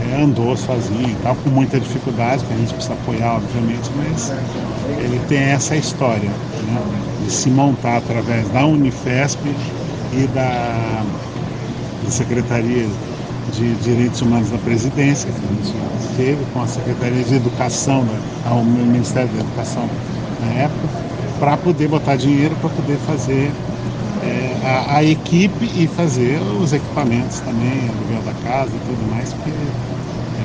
é, 0.00 0.22
andou 0.22 0.56
sozinho 0.56 1.08
e 1.08 1.16
tal, 1.22 1.34
com 1.36 1.50
muita 1.50 1.78
dificuldade, 1.78 2.44
que 2.44 2.52
a 2.52 2.56
gente 2.56 2.74
precisa 2.74 2.94
apoiar, 2.94 3.36
obviamente, 3.36 3.90
mas 3.96 4.32
ele 4.98 5.20
tem 5.28 5.38
essa 5.38 5.76
história 5.76 6.28
né, 6.28 6.82
de 7.24 7.30
se 7.30 7.50
montar 7.50 7.98
através 7.98 8.48
da 8.50 8.64
Unifesp 8.64 9.40
e 10.12 10.26
da, 10.28 11.02
da 12.04 12.10
Secretaria 12.10 12.86
de 13.52 13.74
Direitos 13.76 14.20
Humanos 14.22 14.50
da 14.50 14.58
Presidência, 14.58 15.30
que 15.30 15.38
a 15.38 15.48
gente 15.48 16.16
teve, 16.16 16.44
com 16.52 16.62
a 16.62 16.66
Secretaria 16.66 17.24
de 17.24 17.34
Educação, 17.34 18.04
né, 18.04 18.20
Ministério 18.64 19.28
da 19.28 19.40
Educação 19.40 19.88
na 20.40 20.62
época, 20.62 20.88
para 21.38 21.56
poder 21.56 21.88
botar 21.88 22.16
dinheiro 22.16 22.54
para 22.60 22.70
poder 22.70 22.96
fazer 22.98 23.50
a, 24.62 24.96
a, 24.96 25.04
equipe 25.04 25.64
e 25.76 25.86
fazer 25.86 26.40
os 26.60 26.72
equipamentos 26.72 27.40
também, 27.40 27.88
aluguel 27.88 28.22
da 28.22 28.34
casa 28.42 28.70
e 28.74 28.80
tudo 28.80 29.10
mais, 29.10 29.32
porque 29.32 29.50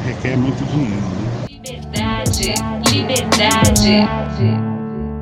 requer 0.05 0.38
muito 0.38 0.63
dinheiro. 0.65 0.95
Né? 0.95 1.48
Liberdade, 1.50 2.53
liberdade. 2.91 4.07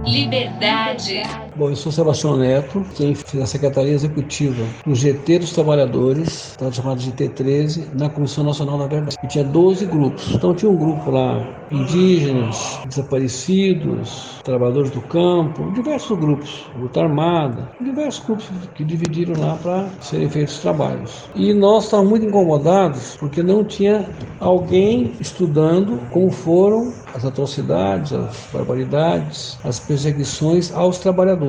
Liberdade. 0.06 1.24
Bom, 1.56 1.70
eu 1.70 1.76
sou 1.76 1.92
Sebastião 1.92 2.36
Neto, 2.36 2.84
quem 2.96 3.14
fiz 3.14 3.40
a 3.40 3.46
Secretaria 3.46 3.94
Executiva 3.94 4.66
do 4.84 4.96
GT 4.96 5.38
dos 5.38 5.54
Trabalhadores, 5.54 6.56
tá 6.58 6.72
chamado 6.72 7.00
GT13, 7.00 7.94
na 7.94 8.10
Comissão 8.10 8.44
Nacional 8.44 8.80
da 8.80 8.88
Verdade. 8.88 9.18
E 9.24 9.28
tinha 9.28 9.44
12 9.44 9.86
grupos. 9.86 10.32
Então 10.34 10.56
tinha 10.56 10.72
um 10.72 10.76
grupo 10.76 11.12
lá, 11.12 11.46
indígenas, 11.72 12.80
desaparecidos, 12.88 14.42
trabalhadores 14.44 14.90
do 14.90 15.02
campo, 15.02 15.72
diversos 15.74 16.18
grupos, 16.18 16.66
luta 16.76 17.02
armada, 17.02 17.70
diversos 17.80 18.26
grupos 18.26 18.50
que 18.74 18.84
dividiram 18.84 19.40
lá 19.40 19.56
para 19.62 19.90
serem 20.02 20.30
feitos 20.30 20.58
trabalhos. 20.58 21.30
E 21.36 21.54
nós 21.54 21.84
estávamos 21.84 22.10
muito 22.10 22.26
incomodados 22.26 23.16
porque 23.20 23.44
não 23.44 23.64
tinha 23.64 24.10
alguém 24.40 25.14
estudando 25.20 26.00
como 26.10 26.32
foram 26.32 26.92
as 27.14 27.24
atrocidades, 27.24 28.12
as 28.12 28.50
barbaridades, 28.52 29.60
as 29.64 29.80
perseguições 29.80 30.74
aos 30.74 30.98
trabalhadores. 30.98 31.43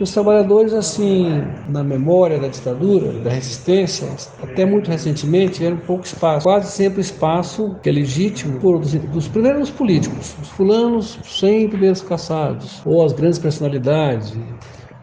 Os 0.00 0.12
trabalhadores, 0.12 0.72
assim, 0.72 1.42
na 1.68 1.82
memória 1.82 2.38
da 2.38 2.48
ditadura, 2.48 3.12
da 3.20 3.30
resistência, 3.30 4.08
até 4.42 4.64
muito 4.64 4.90
recentemente, 4.90 5.54
tiveram 5.54 5.76
pouco 5.78 6.04
espaço, 6.04 6.44
quase 6.44 6.70
sempre 6.72 7.00
espaço 7.00 7.76
que 7.82 7.88
é 7.88 7.92
legítimo 7.92 8.58
por, 8.60 8.78
dos, 8.78 8.92
dos 8.94 9.28
primeiros 9.28 9.70
políticos, 9.70 10.36
os 10.40 10.48
fulanos 10.48 11.18
sempre 11.24 11.68
primeiros 11.68 12.02
caçados, 12.02 12.82
ou 12.84 13.04
as 13.04 13.12
grandes 13.12 13.38
personalidades, 13.38 14.36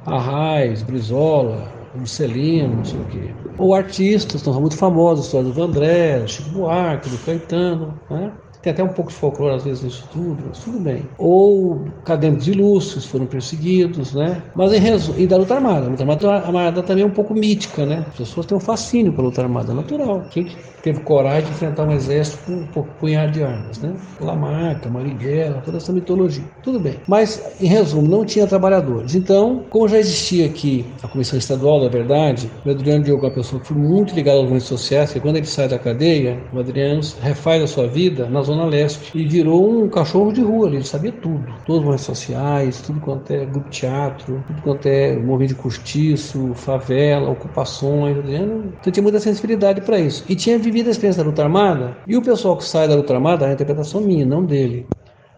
Arraes, 0.06 0.84
Brizola, 0.84 1.72
Marcelino, 1.96 2.76
não 2.78 2.86
sei 2.86 3.00
o 3.00 3.06
quê. 3.06 3.36
Ou 3.58 3.74
artistas, 3.74 4.36
estão 4.36 4.60
muito 4.60 4.78
famosos, 4.78 5.26
a 5.26 5.28
história 5.28 5.48
do 5.48 5.54
Vandré, 5.54 6.28
Chico 6.28 6.50
Buarque, 6.50 7.10
do 7.10 7.18
Caetano, 7.20 8.00
né? 8.10 8.32
Tem 8.66 8.74
até 8.74 8.84
um 8.84 8.88
pouco 8.88 9.12
de 9.12 9.18
folclore 9.18 9.58
às 9.58 9.64
vezes 9.64 9.84
nisso 9.84 10.10
tudo, 10.12 10.44
mas 10.48 10.58
tudo 10.58 10.80
bem. 10.80 11.04
Ou 11.20 11.86
acadêmicos 12.02 12.48
ilustres 12.48 13.06
foram 13.06 13.28
perseguidos, 13.28 14.16
né? 14.16 14.42
Mas 14.56 14.74
em 14.74 14.80
resumo, 14.80 15.20
e 15.20 15.28
da 15.28 15.38
luta 15.38 15.54
armada. 15.54 15.86
A 15.86 15.90
luta 15.92 16.32
armada, 16.32 16.82
também 16.82 17.04
é 17.04 17.06
um 17.06 17.12
pouco 17.12 17.36
mítica, 17.36 17.86
né? 17.86 18.04
As 18.08 18.16
pessoas 18.16 18.48
têm 18.48 18.58
um 18.58 18.60
fascínio 18.60 19.14
pela 19.14 19.28
luta 19.28 19.44
armada, 19.44 19.72
natural. 19.72 20.24
Quem 20.32 20.48
teve 20.82 21.00
coragem 21.02 21.44
de 21.44 21.52
enfrentar 21.52 21.84
um 21.84 21.92
exército 21.92 22.40
com 22.74 22.80
um 22.80 22.84
punhado 23.00 23.34
de 23.34 23.44
armas, 23.44 23.78
né? 23.78 23.94
Lamarca, 24.20 24.90
Marighella, 24.90 25.62
toda 25.64 25.78
essa 25.78 25.94
mitologia. 25.94 26.44
Tudo 26.64 26.80
bem. 26.80 26.96
Mas, 27.08 27.44
em 27.62 27.68
resumo, 27.68 28.08
não 28.08 28.26
tinha 28.26 28.48
trabalhadores. 28.48 29.14
Então, 29.14 29.64
como 29.70 29.88
já 29.88 30.00
existia 30.00 30.48
aqui 30.48 30.84
a 31.04 31.08
Comissão 31.08 31.38
Estadual 31.38 31.82
da 31.82 31.88
Verdade, 31.88 32.50
o 32.66 32.70
Adriano 32.72 33.04
Diogo 33.04 33.28
é 33.28 33.30
uma 33.30 33.36
pessoa 33.36 33.62
que 33.62 33.68
foi 33.68 33.78
muito 33.78 34.16
ligada 34.16 34.38
aos 34.38 34.46
movimentos 34.46 34.68
sociais, 34.68 35.14
que 35.14 35.20
quando 35.20 35.36
ele 35.38 35.46
sai 35.46 35.68
da 35.68 35.78
cadeia, 35.78 36.40
o 36.52 36.60
Adriano 36.60 37.02
refaz 37.22 37.62
a 37.62 37.68
sua 37.68 37.88
vida 37.88 38.28
na 38.28 38.42
zona 38.42 38.55
Zona 38.56 38.66
Leste. 38.66 39.18
E 39.18 39.26
virou 39.28 39.84
um 39.84 39.90
cachorro 39.90 40.32
de 40.32 40.42
rua 40.42 40.68
ali, 40.68 40.78
ele 40.78 40.86
sabia 40.86 41.12
tudo. 41.12 41.46
Todos 41.66 41.80
os 41.80 41.82
movimentos 41.82 42.06
sociais, 42.06 42.82
tudo 42.82 43.00
quanto 43.00 43.32
é 43.32 43.46
grupo 43.46 43.70
teatro, 43.70 44.44
tudo 44.48 44.62
quanto 44.62 44.86
é 44.88 45.16
movimento 45.16 45.50
de 45.50 45.56
cortiço, 45.56 46.54
favela, 46.54 47.30
ocupações. 47.30 48.18
Então 48.18 48.92
tinha 48.92 49.04
muita 49.04 49.20
sensibilidade 49.20 49.82
para 49.82 50.00
isso. 50.00 50.24
E 50.28 50.36
tinha 50.36 50.58
vivido 50.58 50.88
a 50.88 50.92
experiência 50.92 51.24
da 51.24 51.30
luta 51.30 51.44
armada. 51.44 51.98
E 52.08 52.16
o 52.16 52.22
pessoal 52.22 52.58
que 52.58 52.64
sai 52.64 52.88
da 52.88 52.96
luta 52.96 53.14
armada, 53.14 53.46
a 53.46 53.54
interpretação 53.54 54.02
minha, 54.02 54.26
não 54.26 54.46
dele, 54.46 54.88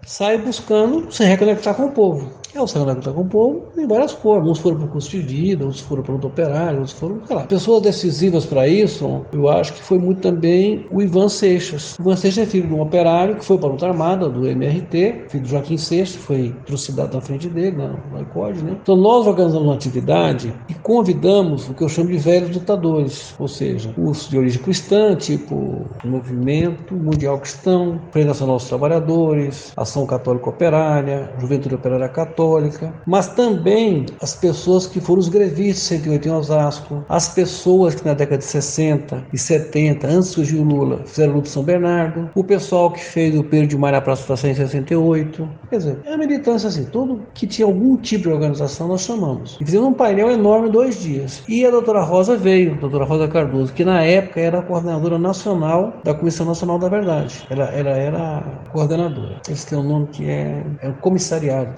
sai 0.07 0.37
buscando 0.37 1.11
se 1.11 1.25
reconectar 1.25 1.75
com 1.75 1.87
o 1.87 1.91
povo. 1.91 2.31
É 2.55 2.61
o 2.61 2.65
Sagrado 2.65 2.99
está 2.99 3.11
com 3.11 3.21
o 3.21 3.25
povo 3.25 3.65
em 3.77 3.85
várias 3.85 4.13
formas. 4.13 4.51
Uns 4.51 4.59
foram 4.59 4.77
para 4.77 4.85
o 4.85 4.89
custo 4.89 5.11
de 5.11 5.19
vida, 5.19 5.63
outros 5.63 5.81
foram 5.81 6.01
para 6.01 6.15
o 6.15 6.25
operário, 6.25 6.79
outros 6.79 6.97
foram, 6.97 7.21
sei 7.27 7.35
lá. 7.35 7.43
Pessoas 7.43 7.83
decisivas 7.83 8.45
para 8.45 8.67
isso, 8.67 9.21
eu 9.31 9.49
acho 9.49 9.73
que 9.73 9.81
foi 9.83 9.99
muito 9.99 10.21
também 10.21 10.87
o 10.89 11.01
Ivan 11.01 11.29
Seixas. 11.29 11.95
O 11.99 12.01
Ivan 12.01 12.15
Seixas 12.15 12.47
é 12.47 12.49
filho 12.49 12.67
de 12.67 12.73
um 12.73 12.81
operário 12.81 13.35
que 13.35 13.45
foi 13.45 13.57
para 13.57 13.67
a 13.67 13.71
luta 13.73 13.87
armada, 13.87 14.29
do 14.29 14.47
MRT, 14.47 15.25
filho 15.27 15.43
do 15.43 15.49
Joaquim 15.49 15.77
Seixas, 15.77 16.15
foi 16.15 16.55
trucidado 16.65 17.15
na 17.15 17.21
frente 17.21 17.47
dele, 17.47 17.77
na, 17.77 17.89
no 17.89 18.21
ICOD, 18.21 18.63
né? 18.63 18.77
Então 18.81 18.95
nós 18.95 19.27
organizamos 19.27 19.67
uma 19.67 19.75
atividade 19.75 20.53
e 20.67 20.73
convidamos 20.73 21.69
o 21.69 21.73
que 21.73 21.83
eu 21.83 21.89
chamo 21.89 22.09
de 22.09 22.17
velhos 22.17 22.55
lutadores, 22.55 23.35
ou 23.37 23.47
seja, 23.47 23.93
os 23.97 24.29
de 24.29 24.37
origem 24.37 24.61
cristã, 24.63 25.15
tipo 25.15 25.55
o 26.03 26.07
Movimento 26.07 26.95
Mundial 26.95 27.37
Cristão, 27.39 28.01
Frente 28.11 28.27
Nacional 28.27 28.55
dos 28.55 28.67
Trabalhadores, 28.67 29.73
Ação 29.75 29.96
Ação 29.97 30.05
Católica 30.05 30.49
Operária, 30.49 31.31
Juventude 31.39 31.73
Operária 31.73 32.07
Católica, 32.07 32.93
mas 33.05 33.29
também 33.29 34.05
as 34.21 34.35
pessoas 34.35 34.85
que 34.85 35.01
foram 35.01 35.19
os 35.19 35.27
grevistas 35.27 35.83
108 35.83 36.27
em 36.27 36.31
Osasco, 36.31 37.05
as 37.09 37.29
pessoas 37.29 37.95
que 37.95 38.05
na 38.05 38.13
década 38.13 38.37
de 38.37 38.43
60 38.43 39.25
e 39.33 39.37
70, 39.37 40.07
antes 40.07 40.29
de 40.29 40.35
surgir 40.35 40.57
o 40.57 40.63
Lula, 40.63 41.01
fizeram 41.05 41.33
luta 41.33 41.49
São 41.49 41.63
Bernardo, 41.63 42.29
o 42.35 42.43
pessoal 42.43 42.91
que 42.91 43.03
fez 43.03 43.35
o 43.35 43.43
Pedro 43.43 43.67
de 43.67 43.77
Maio 43.77 43.95
na 43.95 44.01
Praça 44.01 44.35
da 44.35 44.49
em 44.49 44.53
68. 44.53 45.49
Quer 45.69 45.77
dizer, 45.77 45.99
é 46.05 46.13
a 46.13 46.17
militância 46.17 46.69
assim, 46.69 46.85
tudo 46.85 47.23
que 47.33 47.47
tinha 47.47 47.65
algum 47.65 47.97
tipo 47.97 48.23
de 48.23 48.29
organização 48.29 48.87
nós 48.87 49.01
chamamos. 49.01 49.57
E 49.59 49.65
fizemos 49.65 49.87
um 49.87 49.93
painel 49.93 50.29
enorme 50.29 50.69
dois 50.69 51.01
dias. 51.01 51.41
E 51.47 51.65
a 51.65 51.71
doutora 51.71 52.03
Rosa 52.03 52.37
veio, 52.37 52.73
a 52.73 52.77
doutora 52.77 53.05
Rosa 53.05 53.27
Cardoso, 53.27 53.73
que 53.73 53.83
na 53.83 54.03
época 54.03 54.39
era 54.39 54.59
a 54.59 54.61
coordenadora 54.61 55.17
nacional 55.17 55.93
da 56.03 56.13
Comissão 56.13 56.45
Nacional 56.45 56.77
da 56.77 56.87
Verdade. 56.87 57.47
Ela, 57.49 57.65
ela 57.65 57.89
era 57.89 58.43
coordenadora. 58.71 59.41
Eles 59.47 59.65
têm 59.65 59.76
um 59.79 59.83
nome 59.83 60.09
que 60.09 60.29
é, 60.29 60.75
é 60.81 60.89
um 60.89 60.99
comissariado. 60.99 61.75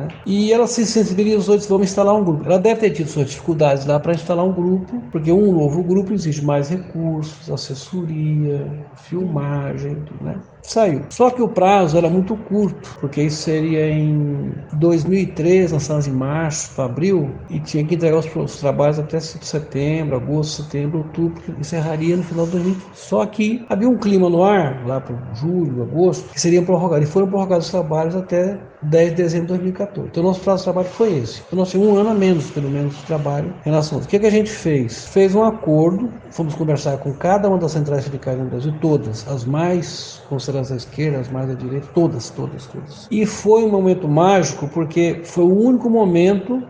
Né? 0.00 0.08
E 0.24 0.52
ela 0.52 0.66
se 0.66 0.86
sensibilizou 0.86 1.54
e 1.54 1.58
disse: 1.58 1.68
vamos 1.68 1.88
instalar 1.88 2.14
um 2.14 2.24
grupo. 2.24 2.44
Ela 2.46 2.58
deve 2.58 2.80
ter 2.80 2.90
tido 2.90 3.08
suas 3.08 3.28
dificuldades 3.30 3.84
lá 3.84 4.00
para 4.00 4.14
instalar 4.14 4.44
um 4.44 4.52
grupo, 4.52 5.00
porque 5.12 5.30
um 5.30 5.52
novo 5.52 5.82
grupo 5.82 6.12
exige 6.12 6.44
mais 6.44 6.70
recursos, 6.70 7.50
assessoria, 7.50 8.66
filmagem, 8.96 10.02
né? 10.20 10.40
Saiu. 10.62 11.02
Só 11.08 11.30
que 11.30 11.40
o 11.40 11.48
prazo 11.48 11.96
era 11.96 12.08
muito 12.08 12.36
curto, 12.36 12.96
porque 13.00 13.22
isso 13.22 13.42
seria 13.42 13.88
em 13.88 14.52
2003, 14.74 15.72
nós 15.72 15.82
estamos 15.82 16.06
em 16.06 16.12
março, 16.12 16.80
abril, 16.80 17.30
e 17.48 17.58
tinha 17.60 17.84
que 17.84 17.94
entregar 17.94 18.18
os, 18.18 18.36
os 18.36 18.60
trabalhos 18.60 18.98
até 18.98 19.18
setembro, 19.20 20.16
agosto, 20.16 20.62
setembro, 20.62 20.98
outubro, 20.98 21.40
que 21.40 21.50
encerraria 21.52 22.16
no 22.16 22.22
final 22.22 22.44
de 22.44 22.52
2020. 22.52 22.84
Só 22.94 23.24
que 23.26 23.64
havia 23.68 23.88
um 23.88 23.96
clima 23.96 24.28
no 24.28 24.44
ar, 24.44 24.86
lá 24.86 25.00
para 25.00 25.16
julho, 25.34 25.82
agosto, 25.82 26.30
que 26.30 26.40
seriam 26.40 26.64
prorrogados. 26.64 27.08
E 27.08 27.10
foram 27.10 27.26
prorrogados 27.26 27.66
os 27.66 27.70
trabalhos 27.70 28.14
até 28.14 28.58
10 28.82 29.10
de 29.10 29.16
dezembro 29.16 29.46
de 29.46 29.52
2014. 29.54 29.89
Então, 29.96 30.22
nosso 30.22 30.40
prazo 30.40 30.58
de 30.58 30.64
trabalho 30.64 30.88
foi 30.88 31.18
esse. 31.18 31.42
Então, 31.46 31.58
nós 31.58 31.70
tínhamos 31.70 31.94
um 31.94 32.00
ano 32.00 32.10
a 32.10 32.14
menos, 32.14 32.50
pelo 32.50 32.70
menos, 32.70 32.96
de 32.96 33.02
trabalho 33.04 33.52
em 33.64 33.70
relação 33.70 33.98
a 33.98 34.00
isso. 34.00 34.08
O 34.08 34.10
que, 34.10 34.18
que 34.18 34.26
a 34.26 34.30
gente 34.30 34.50
fez? 34.50 35.06
Fez 35.06 35.34
um 35.34 35.42
acordo, 35.42 36.12
fomos 36.30 36.54
conversar 36.54 36.98
com 36.98 37.12
cada 37.14 37.48
uma 37.48 37.58
das 37.58 37.72
centrais 37.72 38.04
sindicais 38.04 38.38
no 38.38 38.46
Brasil, 38.46 38.74
todas, 38.80 39.26
as 39.28 39.44
mais 39.44 40.22
consideradas 40.28 40.72
à 40.72 40.76
esquerda, 40.76 41.18
as 41.18 41.28
mais 41.28 41.50
à 41.50 41.54
direita, 41.54 41.88
todas, 41.94 42.30
todas, 42.30 42.66
todas. 42.66 43.08
E 43.10 43.26
foi 43.26 43.64
um 43.64 43.70
momento 43.70 44.08
mágico, 44.08 44.68
porque 44.68 45.20
foi 45.24 45.44
o 45.44 45.54
único 45.54 45.90
momento 45.90 46.62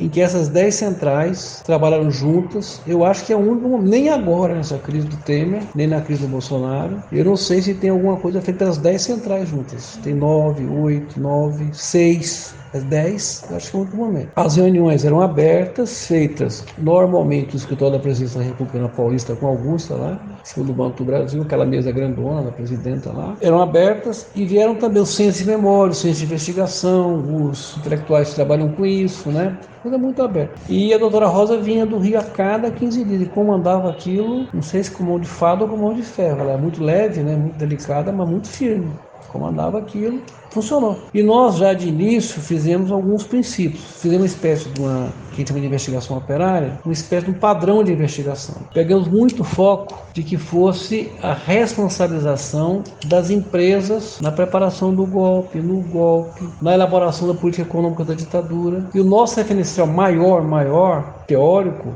em 0.00 0.08
que 0.08 0.20
essas 0.20 0.48
10 0.48 0.74
centrais 0.74 1.62
trabalharam 1.64 2.10
juntas. 2.10 2.80
Eu 2.86 3.04
acho 3.04 3.24
que 3.24 3.32
é 3.32 3.36
o 3.36 3.38
único, 3.38 3.80
nem 3.82 4.08
agora 4.08 4.54
nessa 4.54 4.78
crise 4.78 5.06
do 5.06 5.16
Temer, 5.18 5.62
nem 5.74 5.86
na 5.86 6.00
crise 6.00 6.22
do 6.22 6.28
Bolsonaro. 6.28 7.02
Eu 7.12 7.24
não 7.24 7.36
sei 7.36 7.60
se 7.60 7.74
tem 7.74 7.90
alguma 7.90 8.16
coisa 8.16 8.40
feita 8.40 8.64
das 8.64 8.78
10 8.78 9.02
centrais 9.02 9.48
juntas. 9.48 9.98
Tem 10.02 10.14
9, 10.14 10.66
8, 10.66 11.20
9, 11.20 11.68
6 11.72 12.59
às 12.72 12.82
10, 12.84 13.44
acho 13.52 13.70
que 13.70 13.76
é 13.76 13.80
o 13.80 13.96
momento. 13.96 14.30
As 14.36 14.56
reuniões 14.56 15.04
eram 15.04 15.20
abertas, 15.20 16.06
feitas 16.06 16.64
normalmente 16.78 17.52
no 17.52 17.56
escritório 17.56 17.94
da 17.94 18.02
presidência 18.02 18.40
da 18.40 18.46
República 18.46 18.88
Paulista 18.88 19.34
com 19.34 19.46
Augusta 19.46 19.94
lá, 19.94 20.20
segundo 20.44 20.72
Banco 20.72 20.98
do 20.98 21.04
Brasil, 21.04 21.42
aquela 21.42 21.64
mesa 21.64 21.90
grandona 21.92 22.42
da 22.42 22.52
presidenta 22.52 23.12
lá. 23.12 23.36
Eram 23.40 23.60
abertas 23.60 24.26
e 24.34 24.44
vieram 24.44 24.74
também 24.74 25.02
os 25.02 25.10
centros 25.10 25.38
de 25.38 25.46
memória, 25.46 25.92
os 25.92 25.98
centros 25.98 26.18
de 26.18 26.24
investigação, 26.24 27.48
os 27.48 27.76
intelectuais 27.78 28.30
que 28.30 28.34
trabalham 28.36 28.70
com 28.72 28.86
isso, 28.86 29.30
né? 29.30 29.58
Coisa 29.82 29.96
muito 29.96 30.22
aberta. 30.22 30.54
E 30.68 30.92
a 30.92 30.98
doutora 30.98 31.26
Rosa 31.26 31.56
vinha 31.56 31.86
do 31.86 31.98
Rio 31.98 32.18
a 32.18 32.22
cada 32.22 32.70
15 32.70 33.04
dias 33.04 33.22
e 33.22 33.26
comandava 33.26 33.90
aquilo, 33.90 34.46
não 34.52 34.62
sei 34.62 34.84
se 34.84 34.90
com 34.90 35.04
mão 35.04 35.18
de 35.18 35.26
fada 35.26 35.64
ou 35.64 35.70
com 35.70 35.76
mão 35.76 35.94
de 35.94 36.02
ferro. 36.02 36.40
Ela 36.40 36.52
é 36.52 36.56
muito 36.56 36.82
leve, 36.82 37.22
né? 37.22 37.34
muito 37.34 37.56
delicada, 37.56 38.12
mas 38.12 38.28
muito 38.28 38.48
firme 38.48 38.90
comandava 39.30 39.78
aquilo, 39.78 40.20
funcionou. 40.50 40.98
E 41.14 41.22
nós 41.22 41.56
já 41.56 41.72
de 41.72 41.88
início 41.88 42.40
fizemos 42.40 42.90
alguns 42.90 43.24
princípios, 43.24 43.82
fizemos 44.00 44.22
uma 44.22 44.26
espécie 44.26 44.68
de 44.68 44.80
uma, 44.80 45.08
que 45.32 45.46
chama 45.46 45.60
de 45.60 45.66
investigação 45.66 46.16
operária, 46.16 46.78
uma 46.84 46.92
espécie 46.92 47.26
de 47.26 47.30
um 47.30 47.34
padrão 47.34 47.82
de 47.82 47.92
investigação. 47.92 48.56
Pegamos 48.74 49.08
muito 49.08 49.44
foco 49.44 49.98
de 50.12 50.22
que 50.22 50.36
fosse 50.36 51.10
a 51.22 51.32
responsabilização 51.32 52.82
das 53.06 53.30
empresas 53.30 54.18
na 54.20 54.32
preparação 54.32 54.94
do 54.94 55.06
golpe, 55.06 55.58
no 55.58 55.80
golpe, 55.82 56.48
na 56.60 56.74
elaboração 56.74 57.28
da 57.28 57.34
política 57.34 57.62
econômica 57.62 58.04
da 58.04 58.14
ditadura. 58.14 58.84
E 58.94 59.00
o 59.00 59.04
nosso 59.04 59.36
referencial 59.36 59.86
maior, 59.86 60.42
maior, 60.42 61.24
teórico, 61.26 61.94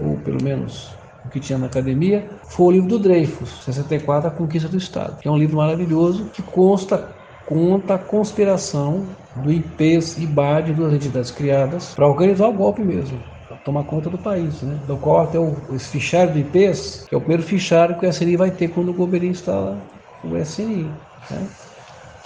ou 0.00 0.16
pelo 0.18 0.42
menos 0.42 0.97
o 1.28 1.30
que 1.30 1.38
tinha 1.38 1.58
na 1.58 1.66
academia, 1.66 2.28
foi 2.48 2.66
o 2.66 2.70
livro 2.70 2.88
do 2.88 2.98
Dreyfus, 2.98 3.62
64, 3.64 4.28
A 4.28 4.30
Conquista 4.30 4.68
do 4.68 4.78
Estado, 4.78 5.18
que 5.20 5.28
é 5.28 5.30
um 5.30 5.36
livro 5.36 5.58
maravilhoso 5.58 6.24
que 6.32 6.42
consta 6.42 7.16
conta 7.46 7.94
a 7.94 7.98
conspiração 7.98 9.06
do 9.42 9.50
IPES 9.50 10.18
e 10.18 10.26
BAD, 10.26 10.74
duas 10.74 10.92
entidades 10.92 11.30
criadas, 11.30 11.94
para 11.94 12.06
organizar 12.06 12.46
o 12.46 12.52
golpe 12.52 12.82
mesmo, 12.82 13.18
para 13.48 13.56
tomar 13.58 13.84
conta 13.84 14.10
do 14.10 14.18
país, 14.18 14.60
né? 14.60 14.78
do 14.86 14.98
qual 14.98 15.22
até 15.22 15.38
o, 15.38 15.56
esse 15.74 15.88
fichário 15.88 16.34
do 16.34 16.38
IPES, 16.40 17.06
que 17.08 17.14
é 17.14 17.16
o 17.16 17.20
primeiro 17.20 17.42
fichário 17.42 17.98
que 17.98 18.04
o 18.04 18.08
SNI 18.08 18.36
vai 18.36 18.50
ter 18.50 18.68
quando 18.68 18.90
o 18.90 18.94
governo 18.94 19.28
instala 19.28 19.78
o 20.22 20.36
SNI. 20.36 20.84
Né? 21.30 21.48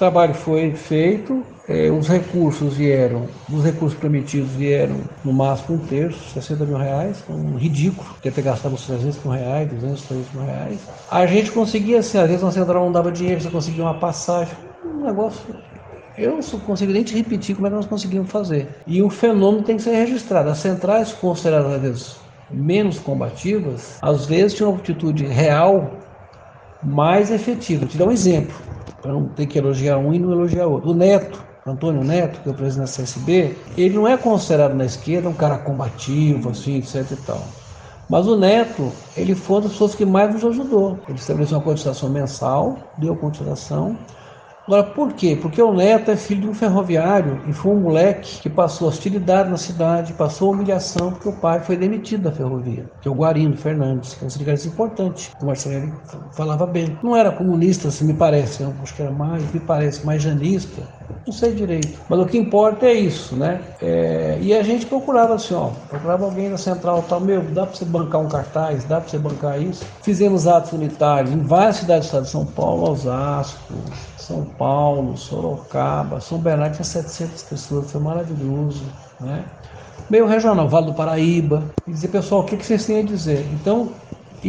Trabalho 0.02 0.34
foi 0.34 0.74
feito, 0.74 1.44
é, 1.68 1.88
os 1.88 2.08
recursos 2.08 2.74
vieram, 2.74 3.28
os 3.48 3.62
recursos 3.62 3.96
prometidos 3.96 4.50
vieram 4.50 4.96
no 5.24 5.32
máximo 5.32 5.76
um 5.76 5.86
terço, 5.86 6.28
60 6.34 6.66
mil 6.66 6.76
reais, 6.76 7.22
um 7.30 7.54
ridículo, 7.54 8.08
ter 8.20 8.42
gastado 8.42 8.74
uns 8.74 8.84
300 8.84 9.22
mil 9.22 9.32
reais, 9.32 9.68
200, 9.68 10.02
300 10.02 10.32
mil 10.32 10.44
reais. 10.44 10.80
A 11.08 11.24
gente 11.24 11.52
conseguia, 11.52 12.00
assim, 12.00 12.18
às 12.18 12.26
vezes 12.26 12.42
uma 12.42 12.50
central 12.50 12.84
não 12.84 12.90
dava 12.90 13.12
dinheiro, 13.12 13.40
você 13.40 13.48
conseguia 13.48 13.84
uma 13.84 13.94
passagem, 13.94 14.56
um 14.84 15.06
negócio 15.06 15.54
eu 16.18 16.36
não 16.36 16.58
consigo 16.58 16.92
nem 16.92 17.04
te 17.04 17.14
repetir 17.14 17.54
como 17.54 17.68
é 17.68 17.70
que 17.70 17.76
nós 17.76 17.86
conseguimos 17.86 18.28
fazer. 18.28 18.82
E 18.84 19.00
o 19.04 19.08
fenômeno 19.08 19.62
tem 19.62 19.76
que 19.76 19.82
ser 19.82 19.94
registrado. 19.94 20.50
As 20.50 20.58
centrais 20.58 21.12
consideradas 21.12 22.16
menos 22.50 22.98
combativas, 22.98 23.98
às 24.02 24.26
vezes 24.26 24.54
tinham 24.54 24.72
uma 24.72 24.80
atitude 24.80 25.24
real 25.26 26.00
mais 26.82 27.30
efetiva. 27.30 27.82
Vou 27.82 27.88
te 27.88 27.96
dar 27.96 28.06
um 28.06 28.10
exemplo, 28.10 28.56
para 29.02 29.12
não 29.12 29.24
ter 29.26 29.46
que 29.46 29.58
elogiar 29.58 29.98
um 29.98 30.14
e 30.14 30.18
não 30.18 30.32
elogiar 30.32 30.66
outro. 30.66 30.90
O 30.90 30.94
Neto, 30.94 31.44
Antônio 31.66 32.02
Neto, 32.02 32.40
que 32.40 32.48
é 32.48 32.52
o 32.52 32.54
presidente 32.54 32.96
da 32.96 33.04
CSB, 33.04 33.56
ele 33.76 33.96
não 33.96 34.06
é 34.06 34.16
considerado 34.16 34.74
na 34.74 34.84
esquerda 34.84 35.28
um 35.28 35.34
cara 35.34 35.58
combativo, 35.58 36.48
assim, 36.50 36.78
etc 36.78 37.10
e 37.10 37.16
tal. 37.16 37.42
Mas 38.08 38.26
o 38.26 38.36
Neto, 38.36 38.92
ele 39.16 39.34
foi 39.34 39.56
uma 39.56 39.62
das 39.62 39.72
pessoas 39.72 39.94
que 39.94 40.04
mais 40.04 40.32
nos 40.32 40.44
ajudou. 40.44 40.98
Ele 41.08 41.18
estabeleceu 41.18 41.58
uma 41.58 41.64
cotização 41.64 42.08
mensal, 42.08 42.78
deu 42.98 43.16
cotização, 43.16 43.96
Agora, 44.66 44.84
por 44.94 45.12
quê? 45.14 45.36
Porque 45.40 45.60
o 45.60 45.74
Neto 45.74 46.10
é 46.12 46.16
filho 46.16 46.42
de 46.42 46.48
um 46.48 46.54
ferroviário 46.54 47.42
e 47.48 47.52
foi 47.52 47.72
um 47.72 47.80
moleque 47.80 48.40
que 48.40 48.48
passou 48.48 48.88
hostilidade 48.88 49.50
na 49.50 49.56
cidade, 49.56 50.12
passou 50.14 50.52
humilhação 50.52 51.10
porque 51.10 51.28
o 51.28 51.40
pai 51.40 51.60
foi 51.64 51.76
demitido 51.76 52.22
da 52.22 52.32
ferrovia, 52.32 52.88
que 53.00 53.08
é 53.08 53.10
o 53.10 53.14
Guarindo 53.14 53.56
Fernandes, 53.56 54.14
que 54.14 54.22
é 54.22 54.26
um 54.26 54.30
sindicalista 54.30 54.68
importante. 54.68 55.30
O 55.40 55.46
Marcelo 55.46 55.92
falava 56.32 56.64
bem. 56.66 56.96
Não 57.02 57.16
era 57.16 57.32
comunista, 57.32 57.90
se 57.90 58.04
me 58.04 58.14
parece, 58.14 58.62
eu 58.62 58.72
acho 58.80 58.94
que 58.94 59.02
era 59.02 59.10
mais, 59.10 59.52
me 59.52 59.60
parece, 59.60 60.06
mais 60.06 60.22
janista. 60.22 60.88
Não 61.26 61.32
sei 61.32 61.52
direito. 61.52 61.98
Mas 62.08 62.18
o 62.18 62.26
que 62.26 62.38
importa 62.38 62.86
é 62.86 62.94
isso, 62.94 63.36
né? 63.36 63.60
É... 63.80 64.38
e 64.40 64.52
a 64.54 64.62
gente 64.62 64.86
procurava 64.86 65.34
assim, 65.34 65.54
ó, 65.54 65.70
procurava 65.88 66.24
alguém 66.24 66.48
na 66.48 66.58
central 66.58 67.04
tal, 67.08 67.20
meu, 67.20 67.42
dá 67.42 67.66
para 67.66 67.76
você 67.76 67.84
bancar 67.84 68.20
um 68.20 68.28
cartaz, 68.28 68.84
dá 68.84 69.00
para 69.00 69.08
você 69.08 69.18
bancar 69.18 69.60
isso. 69.60 69.84
Fizemos 70.02 70.46
atos 70.46 70.72
unitários 70.72 71.32
em 71.32 71.40
várias 71.40 71.76
cidades 71.76 72.04
do 72.04 72.06
estado 72.06 72.24
de 72.24 72.30
São 72.30 72.46
Paulo, 72.46 72.90
Osasco, 72.90 73.74
são 74.22 74.44
Paulo, 74.44 75.16
Sorocaba, 75.16 76.20
São 76.20 76.38
Bernardo 76.38 76.74
tinha 76.74 76.84
700 76.84 77.42
pessoas, 77.42 77.90
foi 77.90 78.00
maravilhoso, 78.00 78.84
né? 79.20 79.44
Meio 80.08 80.26
regional, 80.26 80.68
Vale 80.68 80.86
do 80.86 80.94
Paraíba, 80.94 81.64
e 81.86 81.92
dizer, 81.92 82.08
pessoal, 82.08 82.42
o 82.42 82.44
que, 82.44 82.56
vocês 82.56 82.84
têm 82.86 83.00
a 83.00 83.02
dizer? 83.02 83.46
Então, 83.52 83.90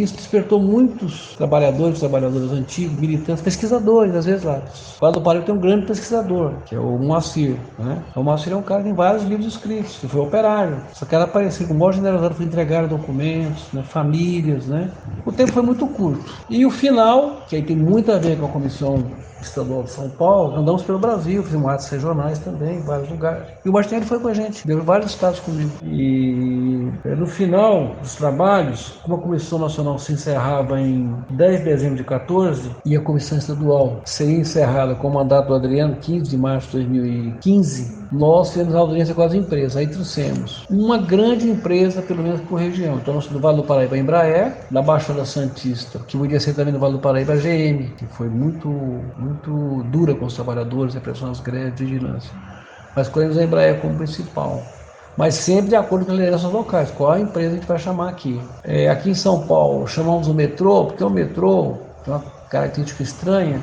isso 0.01 0.15
despertou 0.15 0.59
muitos 0.59 1.35
trabalhadores, 1.35 1.99
trabalhadores 1.99 2.51
antigos, 2.51 2.99
militantes, 2.99 3.43
pesquisadores, 3.43 4.15
às 4.15 4.25
vezes 4.25 4.43
lá. 4.43 4.61
Vale 4.99 5.13
do 5.13 5.21
Paraíba 5.21 5.45
tem 5.45 5.55
um 5.55 5.59
grande 5.59 5.85
pesquisador, 5.85 6.53
que 6.65 6.75
é 6.75 6.79
o 6.79 6.97
Moacir. 6.97 7.55
Né? 7.77 8.01
O 8.15 8.23
Moacir 8.23 8.53
é 8.53 8.55
um 8.55 8.61
cara 8.61 8.81
que 8.81 8.87
tem 8.87 8.95
vários 8.95 9.23
livros 9.23 9.47
escritos, 9.47 9.97
que 9.97 10.07
foi 10.07 10.21
operário. 10.21 10.77
Só 10.93 11.05
que 11.05 11.13
era 11.13 11.27
parecido 11.27 11.67
com 11.67 11.73
o 11.73 11.77
maior 11.77 11.93
generosidade 11.93 12.35
foi 12.35 12.45
entregar 12.45 12.87
documentos, 12.87 13.71
né? 13.71 13.83
famílias. 13.83 14.67
Né? 14.67 14.89
O 15.25 15.31
tempo 15.31 15.51
foi 15.51 15.63
muito 15.63 15.85
curto. 15.87 16.23
E 16.49 16.65
o 16.65 16.71
final, 16.71 17.43
que 17.47 17.55
aí 17.55 17.61
tem 17.61 17.75
muito 17.75 18.11
a 18.11 18.17
ver 18.17 18.37
com 18.37 18.45
a 18.45 18.49
comissão 18.49 19.03
estadual 19.47 19.83
de 19.83 19.91
São 19.91 20.09
Paulo, 20.09 20.57
andamos 20.57 20.83
pelo 20.83 20.99
Brasil, 20.99 21.43
fizemos 21.43 21.69
atos 21.69 21.89
regionais 21.89 22.39
também, 22.39 22.77
em 22.77 22.81
vários 22.81 23.09
lugares. 23.09 23.47
E 23.63 23.69
o 23.69 23.73
Martinelli 23.73 24.05
foi 24.05 24.19
com 24.19 24.27
a 24.27 24.33
gente, 24.33 24.65
deu 24.65 24.81
vários 24.83 25.11
estados 25.11 25.39
comigo. 25.39 25.71
E 25.83 26.91
é, 27.05 27.15
no 27.15 27.25
final 27.25 27.95
dos 28.01 28.15
trabalhos, 28.15 28.99
como 29.03 29.15
a 29.15 29.19
Comissão 29.19 29.59
Nacional 29.59 29.97
se 29.99 30.13
encerrava 30.13 30.79
em 30.79 31.15
10 31.31 31.59
de 31.59 31.65
dezembro 31.65 31.97
de 31.97 32.03
14 32.03 32.71
e 32.85 32.95
a 32.95 33.01
Comissão 33.01 33.37
Estadual 33.37 34.01
seria 34.05 34.39
encerrada 34.39 34.95
com 34.95 35.07
o 35.07 35.13
mandato 35.13 35.47
do 35.47 35.55
Adriano 35.55 35.95
15 35.97 36.29
de 36.29 36.37
março 36.37 36.67
de 36.67 36.83
2015, 36.83 38.03
nós 38.11 38.51
fizemos 38.51 38.75
audiência 38.75 39.15
com 39.15 39.21
as 39.23 39.33
empresas. 39.33 39.75
Aí 39.75 39.87
trouxemos 39.87 40.65
uma 40.69 40.97
grande 40.97 41.49
empresa, 41.49 42.01
pelo 42.01 42.21
menos 42.21 42.41
por 42.41 42.59
região. 42.59 42.95
Então, 42.95 43.13
nós 43.13 43.27
do 43.27 43.39
Vale 43.39 43.57
do 43.57 43.63
Paraíba, 43.63 43.97
Embraer, 43.97 44.53
da 44.69 44.81
Baixada 44.81 45.25
Santista, 45.25 45.99
que 46.07 46.17
podia 46.17 46.39
ser 46.39 46.53
também 46.53 46.73
no 46.73 46.79
Vale 46.79 46.93
do 46.93 46.99
Paraíba, 46.99 47.33
a 47.33 47.35
GM, 47.35 47.89
que 47.97 48.05
foi 48.05 48.29
muito, 48.29 48.67
muito 48.69 49.32
dura 49.91 50.15
com 50.15 50.25
os 50.25 50.33
trabalhadores, 50.33 50.93
repressão 50.93 51.29
às 51.31 51.39
greves, 51.39 51.79
vigilância. 51.79 52.31
Mas 52.95 53.07
escolhemos 53.07 53.37
a 53.37 53.43
Embraer 53.43 53.81
como 53.81 53.97
principal 53.97 54.63
mas 55.15 55.35
sempre 55.35 55.69
de 55.69 55.75
acordo 55.75 56.05
com 56.05 56.11
as 56.11 56.17
lideranças 56.17 56.51
locais. 56.51 56.91
Qual 56.91 57.11
a 57.11 57.19
empresa 57.19 57.51
a 57.51 57.55
gente 57.55 57.67
vai 57.67 57.77
chamar 57.77 58.09
aqui? 58.09 58.39
É, 58.63 58.89
aqui 58.89 59.11
em 59.11 59.15
São 59.15 59.45
Paulo, 59.47 59.87
chamamos 59.87 60.27
o 60.27 60.33
metrô, 60.33 60.85
porque 60.85 61.03
o 61.03 61.09
metrô 61.09 61.77
tem 62.03 62.13
uma 62.13 62.23
característica 62.49 63.03
estranha, 63.03 63.61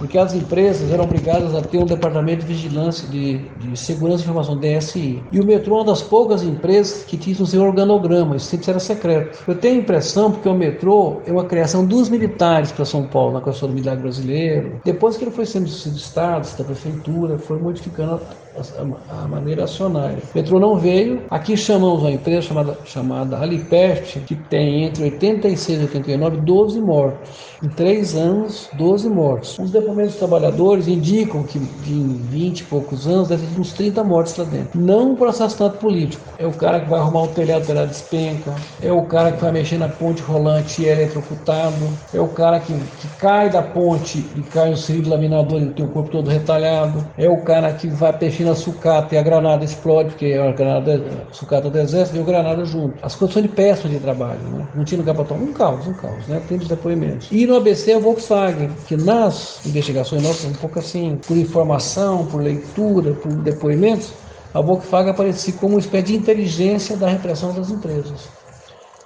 porque 0.00 0.16
as 0.16 0.32
empresas 0.32 0.90
eram 0.90 1.04
obrigadas 1.04 1.54
a 1.54 1.60
ter 1.60 1.76
um 1.76 1.84
departamento 1.84 2.40
de 2.40 2.46
vigilância 2.46 3.06
de, 3.08 3.36
de 3.58 3.78
segurança 3.78 4.22
e 4.22 4.24
informação, 4.24 4.56
DSI. 4.56 5.22
E 5.30 5.38
o 5.38 5.44
metrô 5.44 5.76
é 5.76 5.78
uma 5.80 5.84
das 5.84 6.00
poucas 6.00 6.42
empresas 6.42 7.04
que 7.04 7.18
tinha 7.18 7.36
o 7.38 7.46
seu 7.46 7.62
organograma, 7.62 8.34
isso 8.34 8.46
sempre 8.46 8.70
era 8.70 8.80
secreto. 8.80 9.44
Eu 9.46 9.54
tenho 9.54 9.74
a 9.74 9.78
impressão, 9.82 10.32
porque 10.32 10.48
o 10.48 10.54
metrô 10.54 11.20
é 11.26 11.30
uma 11.30 11.44
criação 11.44 11.84
dos 11.84 12.08
militares 12.08 12.72
para 12.72 12.86
São 12.86 13.06
Paulo, 13.06 13.34
na 13.34 13.42
questão 13.42 13.68
do 13.68 13.74
milagre 13.74 14.02
brasileiro. 14.02 14.80
Depois 14.86 15.18
que 15.18 15.24
ele 15.24 15.30
foi 15.30 15.44
sendo 15.44 15.66
do 15.66 15.96
Estado, 15.96 16.56
da 16.56 16.64
prefeitura, 16.64 17.36
foi 17.36 17.58
modificando 17.58 18.20
a, 18.60 19.22
a 19.22 19.28
maneira 19.28 19.64
acionária. 19.64 20.18
O 20.34 20.38
metrô 20.38 20.60
não 20.60 20.76
veio. 20.76 21.22
Aqui 21.30 21.56
chamamos 21.56 22.02
uma 22.02 22.10
empresa 22.10 22.42
chamada, 22.42 22.78
chamada 22.84 23.38
Aliperte, 23.38 24.20
que 24.20 24.34
tem 24.34 24.84
entre 24.84 25.04
86 25.04 25.80
e 25.80 25.82
89 25.84 26.36
12 26.38 26.80
mortos. 26.80 27.50
Em 27.62 27.68
três 27.68 28.14
anos, 28.14 28.70
12 28.74 29.08
mortos. 29.10 29.58
Os 29.58 29.70
depoimentos 29.70 30.12
dos 30.12 30.18
trabalhadores 30.18 30.88
indicam 30.88 31.42
que 31.42 31.58
em 31.58 32.20
20 32.30 32.60
e 32.60 32.64
poucos 32.64 33.06
anos 33.06 33.28
deve 33.28 33.46
ter 33.46 33.60
uns 33.60 33.72
30 33.72 34.02
mortos 34.02 34.36
lá 34.36 34.44
dentro. 34.44 34.80
Não 34.80 35.14
por 35.14 35.28
assassinato 35.28 35.76
político. 35.78 36.22
É 36.38 36.46
o 36.46 36.52
cara 36.52 36.80
que 36.80 36.88
vai 36.88 36.98
arrumar 36.98 37.24
o 37.24 37.28
telhado, 37.28 37.62
o 37.62 37.66
telhado 37.66 37.88
despenca. 37.88 38.54
É 38.82 38.90
o 38.90 39.02
cara 39.02 39.32
que 39.32 39.42
vai 39.42 39.52
mexer 39.52 39.78
na 39.78 39.88
ponte 39.88 40.22
rolante 40.22 40.82
e 40.82 40.88
é 40.88 40.92
eletrocutado. 40.92 41.76
É 42.14 42.20
o 42.20 42.28
cara 42.28 42.60
que, 42.60 42.72
que 42.72 43.08
cai 43.18 43.50
da 43.50 43.62
ponte 43.62 44.24
e 44.34 44.40
cai 44.42 44.70
no 44.70 44.76
cilindro 44.76 45.10
laminador 45.10 45.60
e 45.60 45.66
tem 45.66 45.84
o 45.84 45.88
corpo 45.88 46.10
todo 46.10 46.30
retalhado. 46.30 47.06
É 47.18 47.28
o 47.28 47.42
cara 47.42 47.72
que 47.74 47.88
vai 47.88 48.12
peixinho 48.12 48.48
na 48.48 48.49
sucata 48.54 49.14
e 49.14 49.18
a 49.18 49.22
granada 49.22 49.64
explode, 49.64 50.10
porque 50.10 50.32
a 50.34 50.52
granada, 50.52 51.02
a 51.30 51.34
sucata 51.34 51.70
do 51.70 51.78
exército 51.78 52.16
deu 52.16 52.24
granada 52.24 52.64
junto. 52.64 52.94
As 53.02 53.14
condições 53.14 53.42
de 53.42 53.48
péssimas 53.48 53.92
de 53.92 54.00
trabalho, 54.00 54.40
né? 54.40 54.66
não 54.74 54.84
tinha 54.84 54.98
lugar 54.98 55.14
para 55.14 55.24
tomar. 55.24 55.42
Um 55.42 55.52
caos, 55.52 55.86
um 55.86 55.94
caos, 55.94 56.26
né? 56.26 56.40
Tem 56.48 56.58
depoimentos. 56.58 57.28
E 57.30 57.46
no 57.46 57.56
ABC 57.56 57.92
a 57.92 57.98
Volkswagen, 57.98 58.70
que 58.86 58.96
nas 58.96 59.64
investigações 59.66 60.22
nossas, 60.22 60.44
um 60.44 60.54
pouco 60.54 60.78
assim, 60.78 61.18
por 61.26 61.36
informação, 61.36 62.26
por 62.26 62.42
leitura, 62.42 63.12
por 63.12 63.32
depoimentos, 63.32 64.12
a 64.52 64.60
Volkswagen 64.60 65.10
aparecia 65.10 65.54
como 65.54 65.74
uma 65.74 65.80
espécie 65.80 66.06
de 66.06 66.16
inteligência 66.16 66.96
da 66.96 67.08
repressão 67.08 67.54
das 67.54 67.70
empresas. 67.70 68.28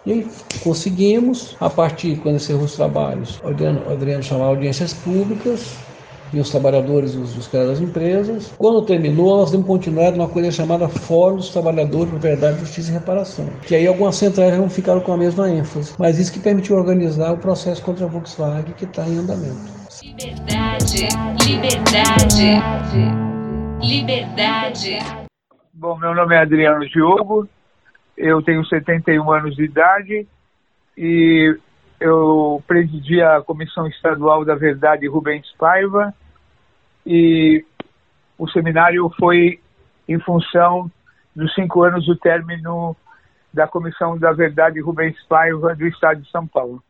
E 0.07 0.13
aí 0.13 0.29
conseguimos, 0.63 1.57
a 1.61 1.71
partir, 1.71 2.17
quando 2.17 2.37
encerrou 2.37 2.65
os 2.65 2.75
trabalhos, 2.77 3.41
Adriano, 3.43 3.91
Adriano 3.91 4.23
chamava 4.23 4.51
audiências 4.51 4.93
públicas, 4.93 5.77
e 6.35 6.41
os 6.41 6.51
trabalhadores, 6.51 7.15
os, 7.15 7.37
os 7.37 7.47
caras 7.47 7.69
das 7.69 7.81
empresas. 7.81 8.53
Quando 8.59 8.85
terminou, 8.85 9.39
nós 9.39 9.51
demos 9.51 9.67
continuidade 9.67 10.17
numa 10.17 10.29
coisa 10.29 10.51
chamada 10.51 10.89
Fórum 10.89 11.37
dos 11.37 11.51
Trabalhadores 11.51 12.11
por 12.11 12.19
Verdade, 12.19 12.59
Justiça 12.61 12.91
e 12.91 12.95
Reparação. 12.95 13.49
Que 13.67 13.75
aí 13.75 13.87
algumas 13.87 14.17
centrais 14.17 14.57
não 14.57 14.69
ficaram 14.69 15.01
com 15.01 15.13
a 15.13 15.17
mesma 15.17 15.49
ênfase. 15.49 15.95
Mas 15.99 16.19
isso 16.19 16.33
que 16.33 16.41
permitiu 16.41 16.77
organizar 16.77 17.33
o 17.33 17.39
processo 17.39 17.83
contra 17.83 18.05
a 18.05 18.09
Volkswagen 18.09 18.75
que 18.77 18.85
está 18.85 19.07
em 19.07 19.19
andamento. 19.19 19.73
Liberdade, 20.03 21.09
liberdade, 21.47 22.61
liberdade. 23.81 24.99
Bom, 25.73 25.97
meu 25.99 26.15
nome 26.15 26.35
é 26.35 26.39
Adriano 26.39 26.89
Diogo, 26.89 27.49
eu 28.17 28.43
tenho 28.43 28.65
71 28.65 29.31
anos 29.33 29.57
de 29.57 29.65
idade 29.65 30.27
e 30.97 31.57
eu 32.01 32.63
presidi 32.67 33.21
a 33.21 33.41
Comissão 33.41 33.87
Estadual 33.87 34.45
da 34.45 34.55
Verdade 34.55 35.07
Rubens 35.07 35.47
Paiva 35.59 36.15
e 37.07 37.65
o 38.39 38.49
seminário 38.49 39.11
foi 39.19 39.61
em 40.09 40.19
função 40.21 40.91
dos 41.35 41.53
cinco 41.55 41.83
anos 41.83 42.07
do 42.07 42.17
término 42.17 42.97
da 43.53 43.67
Comissão 43.67 44.19
da 44.19 44.33
Verdade 44.33 44.81
Rubens 44.81 45.17
Paiva 45.29 45.75
do 45.75 45.87
Estado 45.87 46.21
de 46.23 46.31
São 46.31 46.47
Paulo. 46.47 46.83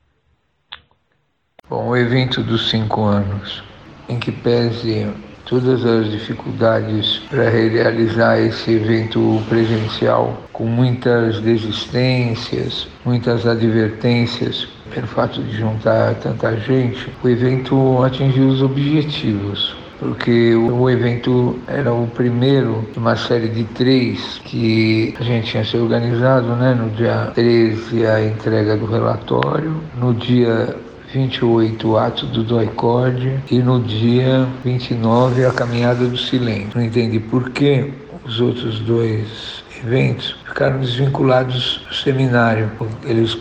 Bom, 1.68 1.88
o 1.88 1.96
evento 1.96 2.42
dos 2.42 2.68
cinco 2.70 3.02
anos, 3.02 3.62
em 4.08 4.18
que 4.18 4.30
pese 4.30 5.10
todas 5.46 5.84
as 5.84 6.10
dificuldades 6.10 7.18
para 7.30 7.48
realizar 7.50 8.38
esse 8.38 8.72
evento 8.72 9.42
presencial, 9.48 10.42
com 10.52 10.64
muitas 10.64 11.40
desistências, 11.40 12.88
muitas 13.04 13.46
advertências 13.46 14.66
pelo 14.92 15.06
fato 15.06 15.42
de 15.42 15.56
juntar 15.56 16.14
tanta 16.16 16.56
gente, 16.56 17.10
o 17.22 17.28
evento 17.28 18.02
atingiu 18.02 18.48
os 18.48 18.62
objetivos 18.62 19.83
porque 20.04 20.54
o 20.54 20.90
evento 20.90 21.58
era 21.66 21.90
o 21.90 22.06
primeiro 22.06 22.86
de 22.92 22.98
uma 22.98 23.16
série 23.16 23.48
de 23.48 23.64
três 23.64 24.38
que 24.44 25.14
a 25.18 25.24
gente 25.24 25.50
tinha 25.50 25.64
se 25.64 25.78
organizado, 25.78 26.48
né? 26.56 26.74
No 26.74 26.90
dia 26.90 27.32
13 27.34 28.06
a 28.06 28.22
entrega 28.22 28.76
do 28.76 28.84
relatório, 28.84 29.80
no 29.96 30.12
dia 30.12 30.76
28 31.10 31.88
o 31.88 31.96
ato 31.96 32.26
do 32.26 32.42
doicode 32.42 33.40
e 33.50 33.60
no 33.60 33.80
dia 33.80 34.46
29 34.62 35.46
a 35.46 35.50
caminhada 35.52 36.06
do 36.06 36.18
silêncio. 36.18 36.72
Não 36.74 36.82
entendi 36.82 37.18
por 37.18 37.48
que 37.48 37.90
os 38.26 38.42
outros 38.42 38.80
dois 38.80 39.64
eventos 39.82 40.36
ficaram 40.44 40.80
desvinculados 40.80 41.80
do 41.88 41.94
seminário. 41.94 42.70
Eles 43.06 43.38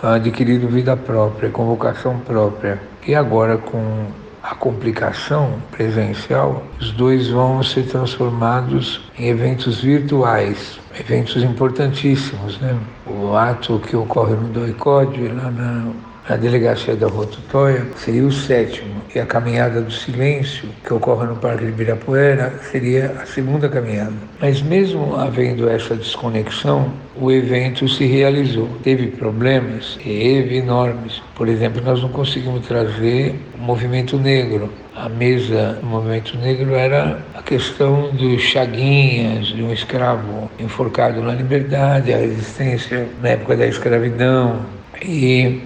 adquiriram 0.00 0.68
vida 0.68 0.96
própria, 0.96 1.50
convocação 1.50 2.20
própria. 2.20 2.80
E 3.04 3.16
agora 3.16 3.58
com 3.58 4.06
a 4.48 4.54
complicação 4.54 5.54
presencial, 5.72 6.62
os 6.80 6.92
dois 6.92 7.28
vão 7.28 7.62
ser 7.64 7.82
transformados 7.86 9.00
em 9.18 9.26
eventos 9.26 9.80
virtuais, 9.80 10.78
eventos 10.98 11.42
importantíssimos, 11.42 12.60
né? 12.60 12.78
O 13.06 13.34
ato 13.36 13.80
que 13.80 13.96
ocorre 13.96 14.34
no 14.34 14.48
Doicode, 14.48 15.26
lá 15.28 15.50
na 15.50 15.90
a 16.28 16.36
delegacia 16.36 16.96
da 16.96 17.06
Rotutóia 17.06 17.86
seria 17.96 18.24
o 18.24 18.32
sétimo, 18.32 18.96
e 19.14 19.20
a 19.20 19.26
caminhada 19.26 19.80
do 19.80 19.92
silêncio, 19.92 20.68
que 20.84 20.92
ocorre 20.92 21.26
no 21.26 21.36
Parque 21.36 21.64
de 21.64 21.70
Ibirapuera, 21.70 22.52
seria 22.70 23.14
a 23.22 23.26
segunda 23.26 23.68
caminhada. 23.68 24.12
Mas 24.40 24.60
mesmo 24.60 25.14
havendo 25.16 25.68
essa 25.68 25.94
desconexão, 25.94 26.92
o 27.14 27.30
evento 27.30 27.88
se 27.88 28.04
realizou. 28.04 28.68
Teve 28.82 29.06
problemas? 29.06 29.98
Teve 30.02 30.56
enormes. 30.56 31.22
Por 31.34 31.48
exemplo, 31.48 31.80
nós 31.82 32.02
não 32.02 32.08
conseguimos 32.08 32.66
trazer 32.66 33.34
o 33.58 33.62
movimento 33.62 34.18
negro. 34.18 34.70
A 34.94 35.08
mesa 35.08 35.78
do 35.80 35.86
movimento 35.86 36.36
negro 36.38 36.74
era 36.74 37.20
a 37.34 37.42
questão 37.42 38.10
dos 38.10 38.42
chaguinhas, 38.42 39.46
de 39.46 39.62
um 39.62 39.72
escravo 39.72 40.50
enforcado 40.58 41.22
na 41.22 41.32
liberdade, 41.32 42.12
a 42.12 42.18
resistência 42.18 43.06
na 43.22 43.30
época 43.30 43.56
da 43.56 43.66
escravidão. 43.66 44.60
E 45.02 45.60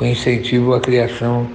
o 0.00 0.04
incentivo 0.04 0.74
à 0.74 0.80
criação 0.80 1.46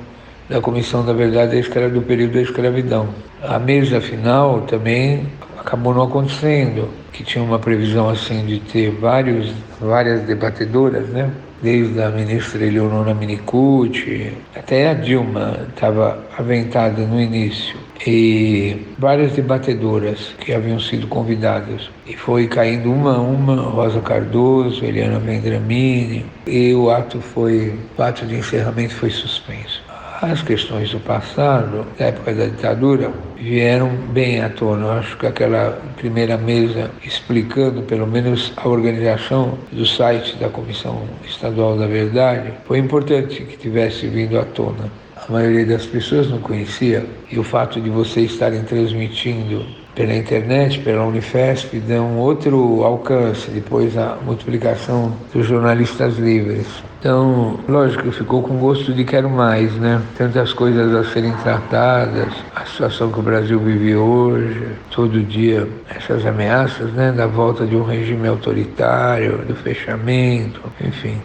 da 0.49 0.59
Comissão 0.59 1.05
da 1.05 1.13
Verdade 1.13 1.61
do 1.61 2.01
período 2.01 2.33
da 2.33 2.41
escravidão. 2.41 3.09
A 3.43 3.59
mesa 3.59 4.01
final 4.01 4.61
também 4.61 5.27
acabou 5.57 5.93
não 5.93 6.03
acontecendo, 6.03 6.89
que 7.11 7.23
tinha 7.23 7.43
uma 7.43 7.59
previsão 7.59 8.09
assim 8.09 8.45
de 8.45 8.59
ter 8.59 8.89
vários, 8.91 9.51
várias 9.79 10.21
debatedoras, 10.21 11.07
né? 11.09 11.29
Desde 11.61 12.01
a 12.01 12.09
ministra 12.09 12.65
Eleonora 12.65 13.13
Minicucci 13.13 14.31
até 14.55 14.89
a 14.89 14.93
Dilma 14.93 15.67
estava 15.69 16.23
aventada 16.37 17.01
no 17.05 17.19
início 17.19 17.88
e 18.05 18.85
várias 18.97 19.33
debatedoras 19.33 20.33
que 20.39 20.53
haviam 20.53 20.79
sido 20.79 21.07
convidadas. 21.07 21.89
E 22.07 22.15
foi 22.15 22.47
caindo 22.47 22.91
uma 22.91 23.15
a 23.15 23.21
uma, 23.21 23.55
Rosa 23.55 23.99
Cardoso, 24.01 24.83
Eliana 24.83 25.19
Vendramini, 25.19 26.25
e 26.47 26.73
o 26.73 26.89
ato 26.89 27.19
foi, 27.19 27.73
o 27.97 28.01
ato 28.01 28.25
de 28.25 28.35
encerramento 28.35 28.95
foi 28.95 29.09
suspenso. 29.09 29.81
As 30.21 30.41
questões 30.41 30.91
do 30.91 30.99
passado, 30.99 31.85
da 31.97 32.07
época 32.07 32.33
da 32.33 32.45
ditadura, 32.47 33.09
vieram 33.37 33.87
bem 34.11 34.41
à 34.41 34.49
tona. 34.49 34.87
Eu 34.87 34.91
acho 34.91 35.17
que 35.17 35.25
aquela 35.25 35.79
primeira 35.95 36.37
mesa 36.37 36.91
explicando, 37.05 37.83
pelo 37.83 38.05
menos, 38.05 38.51
a 38.57 38.67
organização 38.67 39.57
do 39.71 39.85
site 39.85 40.35
da 40.35 40.49
Comissão 40.49 41.03
Estadual 41.25 41.77
da 41.77 41.87
Verdade, 41.87 42.51
foi 42.65 42.79
importante 42.79 43.43
que 43.43 43.55
tivesse 43.55 44.07
vindo 44.07 44.37
à 44.37 44.43
tona 44.43 44.91
a 45.29 45.31
maioria 45.31 45.63
das 45.63 45.85
pessoas 45.85 46.27
não 46.27 46.39
conhecia, 46.39 47.05
e 47.31 47.37
o 47.37 47.43
fato 47.43 47.79
de 47.79 47.87
vocês 47.87 48.31
estarem 48.31 48.63
transmitindo 48.63 49.63
pela 49.93 50.15
internet, 50.15 50.79
pela 50.79 51.05
Unifesp, 51.05 51.79
dão 51.81 52.17
outro 52.17 52.83
alcance 52.83 53.51
depois 53.51 53.95
a 53.95 54.17
multiplicação 54.25 55.13
dos 55.31 55.45
jornalistas 55.45 56.17
livres. 56.17 56.65
Então, 56.99 57.59
lógico, 57.67 58.11
ficou 58.11 58.41
com 58.41 58.57
gosto 58.57 58.91
de 58.91 59.03
quero 59.03 59.29
mais, 59.29 59.71
né? 59.75 60.01
Tantas 60.17 60.51
coisas 60.51 60.95
a 60.95 61.03
serem 61.11 61.31
tratadas, 61.43 62.33
a 62.55 62.65
situação 62.65 63.11
que 63.11 63.19
o 63.19 63.23
Brasil 63.23 63.59
vive 63.59 63.95
hoje, 63.95 64.67
todo 64.89 65.21
dia 65.21 65.67
essas 65.95 66.25
ameaças, 66.25 66.91
né? 66.93 67.11
Da 67.11 67.27
volta 67.27 67.67
de 67.67 67.75
um 67.75 67.83
regime 67.83 68.27
autoritário, 68.27 69.37
do 69.47 69.53
fechamento, 69.53 70.59
enfim. 70.81 71.21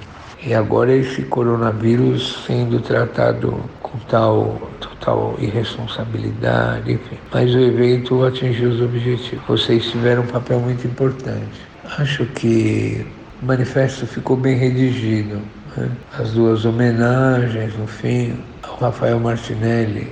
E 0.46 0.52
agora 0.52 0.92
esse 0.94 1.22
coronavírus 1.22 2.44
sendo 2.46 2.78
tratado 2.78 3.58
com 3.94 3.98
tal, 4.08 4.60
total 4.80 5.36
irresponsabilidade, 5.38 6.92
enfim. 6.92 7.16
Mas 7.32 7.54
o 7.54 7.60
evento 7.60 8.24
atingiu 8.24 8.70
os 8.70 8.80
objetivos. 8.80 9.44
Vocês 9.46 9.88
tiveram 9.88 10.22
um 10.22 10.26
papel 10.26 10.58
muito 10.58 10.84
importante. 10.84 11.62
Acho 11.98 12.26
que 12.26 13.06
o 13.40 13.46
manifesto 13.46 14.04
ficou 14.04 14.36
bem 14.36 14.56
redigido. 14.56 15.40
Né? 15.76 15.88
As 16.18 16.32
duas 16.32 16.64
homenagens, 16.64 17.76
no 17.78 17.86
fim, 17.86 18.36
ao 18.64 18.76
Rafael 18.78 19.20
Martinelli 19.20 20.10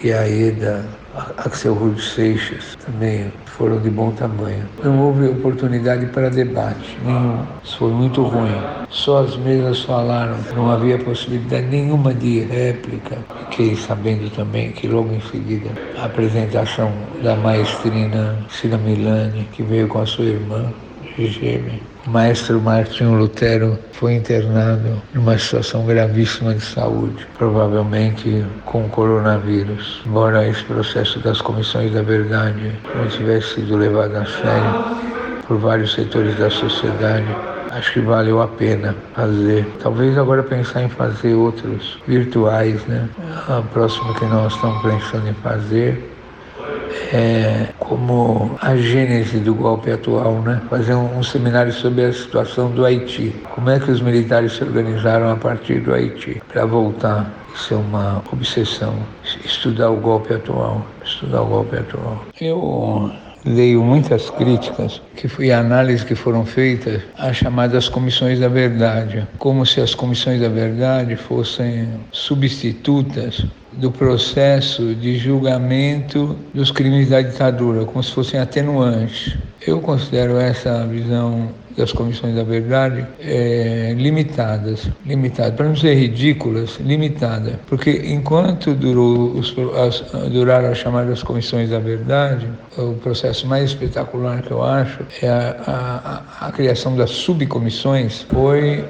e 0.00 0.12
a 0.12 0.28
Eda 0.28 0.84
Axel 1.38 1.74
Rude 1.74 2.02
Seixas 2.02 2.76
também 2.84 3.32
foram 3.46 3.78
de 3.80 3.90
bom 3.90 4.10
tamanho. 4.12 4.64
Não 4.82 4.98
houve 5.00 5.28
oportunidade 5.28 6.06
para 6.06 6.28
debate 6.28 6.98
nenhum. 7.04 7.38
Isso 7.62 7.78
foi 7.78 7.90
muito 7.92 8.22
ruim. 8.22 8.54
Só 8.90 9.24
as 9.24 9.36
mesas 9.36 9.82
falaram, 9.82 10.36
não 10.54 10.70
havia 10.70 10.98
possibilidade 10.98 11.66
nenhuma 11.66 12.12
de 12.12 12.40
réplica. 12.40 13.18
Fiquei 13.50 13.76
sabendo 13.76 14.30
também 14.30 14.72
que 14.72 14.88
logo 14.88 15.12
em 15.12 15.20
seguida 15.20 15.70
a 16.00 16.06
apresentação 16.06 16.92
da 17.22 17.36
maestrina 17.36 18.36
Cida 18.48 18.76
Milani, 18.76 19.48
que 19.52 19.62
veio 19.62 19.88
com 19.88 20.00
a 20.00 20.06
sua 20.06 20.24
irmã, 20.24 20.72
O 22.06 22.10
maestro 22.10 22.60
Martinho 22.60 23.14
Lutero 23.14 23.78
foi 23.92 24.14
internado 24.14 25.00
numa 25.14 25.38
situação 25.38 25.86
gravíssima 25.86 26.52
de 26.54 26.60
saúde, 26.60 27.24
provavelmente 27.38 28.44
com 28.64 28.88
coronavírus. 28.88 30.02
Embora 30.04 30.48
esse 30.48 30.64
processo 30.64 31.20
das 31.20 31.40
comissões 31.40 31.92
da 31.92 32.02
verdade 32.02 32.72
não 32.96 33.06
tivesse 33.06 33.54
sido 33.54 33.76
levado 33.76 34.16
a 34.16 34.26
sério 34.26 35.44
por 35.46 35.58
vários 35.58 35.94
setores 35.94 36.36
da 36.36 36.50
sociedade, 36.50 37.28
acho 37.70 37.92
que 37.92 38.00
valeu 38.00 38.42
a 38.42 38.48
pena 38.48 38.96
fazer. 39.14 39.64
Talvez 39.80 40.18
agora 40.18 40.42
pensar 40.42 40.82
em 40.82 40.88
fazer 40.88 41.34
outros 41.34 41.96
virtuais, 42.08 42.84
né? 42.86 43.08
A 43.48 43.62
próxima 43.62 44.14
que 44.14 44.24
nós 44.24 44.52
estamos 44.52 44.82
pensando 44.82 45.28
em 45.28 45.34
fazer 45.34 46.13
é, 47.12 47.68
como 47.78 48.56
a 48.60 48.76
gênese 48.76 49.38
do 49.38 49.54
golpe 49.54 49.90
atual, 49.90 50.40
né? 50.42 50.60
fazer 50.68 50.94
um, 50.94 51.18
um, 51.18 51.22
seminário 51.22 51.72
sobre 51.72 52.04
a 52.04 52.12
situação 52.12 52.70
do 52.70 52.84
Haiti. 52.84 53.34
Como 53.54 53.70
é 53.70 53.78
que 53.78 53.90
os 53.90 54.00
militares 54.00 54.52
se 54.52 54.64
organizaram 54.64 55.30
a 55.30 55.36
partir 55.36 55.80
do 55.80 55.92
Haiti 55.92 56.42
para 56.48 56.64
voltar. 56.64 57.32
Isso 57.54 57.74
é 57.74 57.76
uma 57.76 58.22
obsessão. 58.32 58.94
Estudar 59.44 59.90
o 59.90 59.96
golpe 59.96 60.34
atual. 60.34 60.84
Estudar 61.04 61.42
o 61.42 61.46
golpe 61.46 61.76
atual. 61.76 62.24
Eu 62.40 63.12
leio 63.44 63.82
muitas 63.82 64.30
críticas 64.30 65.00
que 65.16 65.28
foi 65.28 65.52
análise 65.52 66.04
que 66.04 66.14
foram 66.14 66.44
feitas 66.44 67.02
às 67.18 67.36
chamadas 67.36 67.88
comissões 67.88 68.40
da 68.40 68.48
verdade, 68.48 69.26
como 69.38 69.66
se 69.66 69.80
as 69.80 69.94
comissões 69.94 70.40
da 70.40 70.48
verdade 70.48 71.14
fossem 71.14 71.88
substitutas 72.10 73.46
do 73.76 73.90
processo 73.90 74.94
de 74.94 75.18
julgamento 75.18 76.36
dos 76.52 76.70
crimes 76.70 77.08
da 77.08 77.20
ditadura, 77.20 77.84
como 77.84 78.02
se 78.02 78.12
fossem 78.12 78.38
atenuantes. 78.40 79.36
Eu 79.66 79.80
considero 79.80 80.36
essa 80.36 80.86
visão 80.86 81.48
das 81.76 81.92
comissões 81.92 82.34
da 82.34 82.44
verdade 82.44 83.04
é, 83.20 83.94
limitadas, 83.96 84.88
limitadas, 85.04 85.54
para 85.54 85.68
não 85.68 85.76
ser 85.76 85.94
ridículas, 85.94 86.78
limitadas, 86.80 87.54
porque 87.66 87.90
enquanto 88.06 88.74
durou 88.74 89.32
os, 89.32 89.54
as, 89.76 90.00
duraram 90.30 90.70
as 90.70 90.78
chamadas 90.78 91.22
comissões 91.22 91.70
da 91.70 91.78
verdade, 91.78 92.48
o 92.78 92.94
processo 92.94 93.46
mais 93.46 93.70
espetacular 93.70 94.42
que 94.42 94.50
eu 94.50 94.62
acho 94.62 95.00
é 95.20 95.28
a, 95.28 96.22
a, 96.40 96.48
a 96.48 96.52
criação 96.52 96.96
das 96.96 97.10
subcomissões, 97.10 98.22
foi 98.22 98.84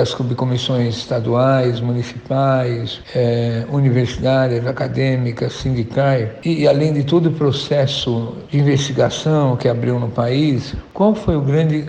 as 0.00 0.08
subcomissões 0.10 0.96
estaduais, 0.96 1.80
municipais, 1.80 3.00
é, 3.14 3.64
universitárias, 3.70 4.66
acadêmicas, 4.66 5.52
sindicais, 5.54 6.28
e 6.44 6.66
além 6.66 6.92
de 6.92 7.04
todo 7.04 7.28
o 7.28 7.32
processo 7.32 8.34
de 8.50 8.58
investigação 8.58 9.56
que 9.56 9.68
abriu 9.68 9.98
no 9.98 10.08
país, 10.08 10.74
qual 10.92 11.14
foi 11.14 11.36
o 11.36 11.40
grande, 11.40 11.84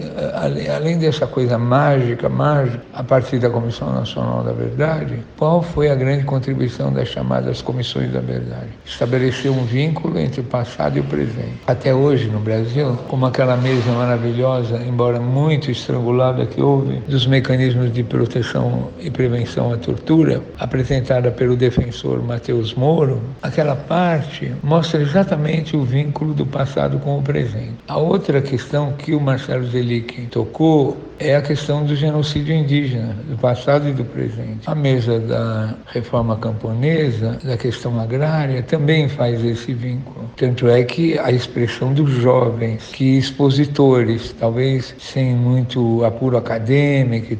além 0.75 0.97
dessa 0.97 1.27
coisa 1.27 1.57
mágica, 1.57 2.29
mágica, 2.29 2.81
a 2.93 3.03
partir 3.03 3.39
da 3.39 3.49
Comissão 3.49 3.93
Nacional 3.93 4.43
da 4.43 4.51
Verdade, 4.51 5.19
qual 5.37 5.61
foi 5.61 5.89
a 5.89 5.95
grande 5.95 6.23
contribuição 6.23 6.91
das 6.91 7.09
chamadas 7.09 7.61
Comissões 7.61 8.11
da 8.11 8.19
Verdade? 8.19 8.69
Estabelecer 8.85 9.51
um 9.51 9.65
vínculo 9.65 10.17
entre 10.19 10.41
o 10.41 10.43
passado 10.43 10.97
e 10.97 10.99
o 10.99 11.03
presente. 11.03 11.61
Até 11.65 11.93
hoje, 11.93 12.27
no 12.27 12.39
Brasil, 12.39 12.97
como 13.07 13.25
aquela 13.25 13.57
mesa 13.57 13.91
maravilhosa, 13.91 14.81
embora 14.87 15.19
muito 15.19 15.71
estrangulada 15.71 16.45
que 16.45 16.61
houve, 16.61 17.01
dos 17.07 17.25
mecanismos 17.25 17.56
de 17.57 18.03
proteção 18.03 18.89
e 18.99 19.09
prevenção 19.09 19.73
à 19.73 19.77
tortura, 19.77 20.41
apresentada 20.59 21.31
pelo 21.31 21.55
defensor 21.55 22.21
Matheus 22.23 22.73
Moro, 22.75 23.19
aquela 23.41 23.75
parte 23.75 24.53
mostra 24.63 25.01
exatamente 25.01 25.75
o 25.75 25.83
vínculo 25.83 26.33
do 26.33 26.45
passado 26.45 26.99
com 26.99 27.17
o 27.17 27.21
presente. 27.23 27.73
A 27.87 27.97
outra 27.97 28.41
questão 28.41 28.93
que 28.93 29.15
o 29.15 29.19
Marcelo 29.19 29.65
Zelic 29.65 30.27
tocou 30.27 30.97
é 31.19 31.35
a 31.35 31.41
questão 31.41 31.83
do 31.83 31.95
genocídio 31.95 32.53
indígena, 32.53 33.15
do 33.27 33.37
passado 33.37 33.89
e 33.89 33.93
do 33.93 34.05
presente. 34.05 34.61
A 34.67 34.75
mesa 34.75 35.19
da 35.19 35.73
reforma 35.87 36.37
camponesa, 36.37 37.39
da 37.43 37.57
questão 37.57 37.99
agrária, 37.99 38.61
também 38.61 39.09
faz 39.09 39.43
esse 39.43 39.73
vínculo. 39.73 40.29
Tanto 40.35 40.67
é 40.67 40.83
que 40.83 41.17
a 41.17 41.31
expressão 41.31 41.93
dos 41.93 42.11
jovens, 42.11 42.89
que 42.93 43.17
expositores, 43.17 44.33
talvez 44.39 44.93
sem 44.99 45.35
muito 45.35 46.05
apuro 46.05 46.37
acadêmico 46.37 47.33
e 47.33 47.35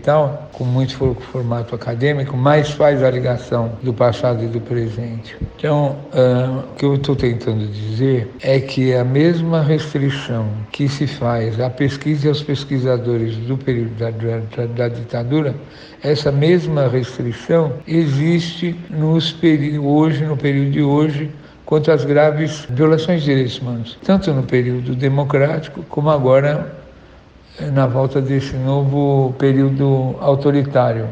com 0.53 0.63
muito 0.63 0.95
formato 1.31 1.75
acadêmico, 1.75 2.37
mas 2.37 2.71
faz 2.71 3.03
a 3.03 3.11
ligação 3.11 3.73
do 3.83 3.93
passado 3.93 4.43
e 4.43 4.47
do 4.47 4.61
presente. 4.61 5.35
Então, 5.57 5.97
uh, 6.13 6.59
o 6.59 6.75
que 6.75 6.85
eu 6.85 6.95
estou 6.95 7.15
tentando 7.15 7.67
dizer 7.67 8.31
é 8.41 8.59
que 8.59 8.93
a 8.93 9.03
mesma 9.03 9.61
restrição 9.61 10.47
que 10.71 10.87
se 10.87 11.07
faz 11.07 11.59
à 11.59 11.69
pesquisa 11.69 12.27
e 12.27 12.29
aos 12.29 12.41
pesquisadores 12.41 13.35
do 13.35 13.57
período 13.57 13.95
da, 13.97 14.09
da, 14.09 14.65
da 14.65 14.87
ditadura, 14.87 15.53
essa 16.01 16.31
mesma 16.31 16.87
restrição 16.87 17.73
existe 17.85 18.79
nos 18.89 19.35
hoje, 19.83 20.25
no 20.25 20.37
período 20.37 20.71
de 20.71 20.81
hoje, 20.81 21.31
quanto 21.65 21.91
às 21.91 22.05
graves 22.05 22.65
violações 22.69 23.21
de 23.21 23.25
direitos 23.25 23.59
humanos, 23.59 23.97
tanto 24.05 24.31
no 24.33 24.43
período 24.43 24.95
democrático 24.95 25.83
como 25.89 26.09
agora 26.09 26.76
na 27.73 27.87
volta 27.87 28.21
desse 28.21 28.55
novo 28.55 29.33
período 29.37 30.15
autoritário, 30.19 31.07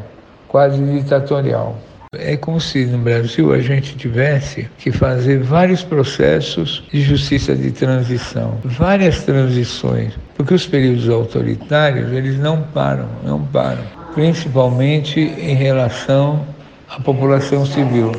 quase 0.48 0.82
ditatorial. 0.82 1.76
É 2.18 2.36
como 2.36 2.60
se 2.60 2.86
no 2.86 2.98
Brasil 2.98 3.52
a 3.52 3.58
gente 3.58 3.96
tivesse 3.96 4.68
que 4.78 4.90
fazer 4.90 5.42
vários 5.42 5.82
processos 5.82 6.84
de 6.90 7.02
justiça 7.02 7.54
de 7.54 7.70
transição, 7.70 8.58
várias 8.64 9.22
transições, 9.24 10.14
porque 10.36 10.54
os 10.54 10.66
períodos 10.66 11.08
autoritários 11.08 12.12
eles 12.12 12.38
não 12.38 12.62
param, 12.62 13.08
não 13.24 13.42
param, 13.42 13.82
principalmente 14.14 15.20
em 15.20 15.54
relação 15.54 16.46
à 16.88 17.00
população 17.00 17.66
civil 17.66 18.12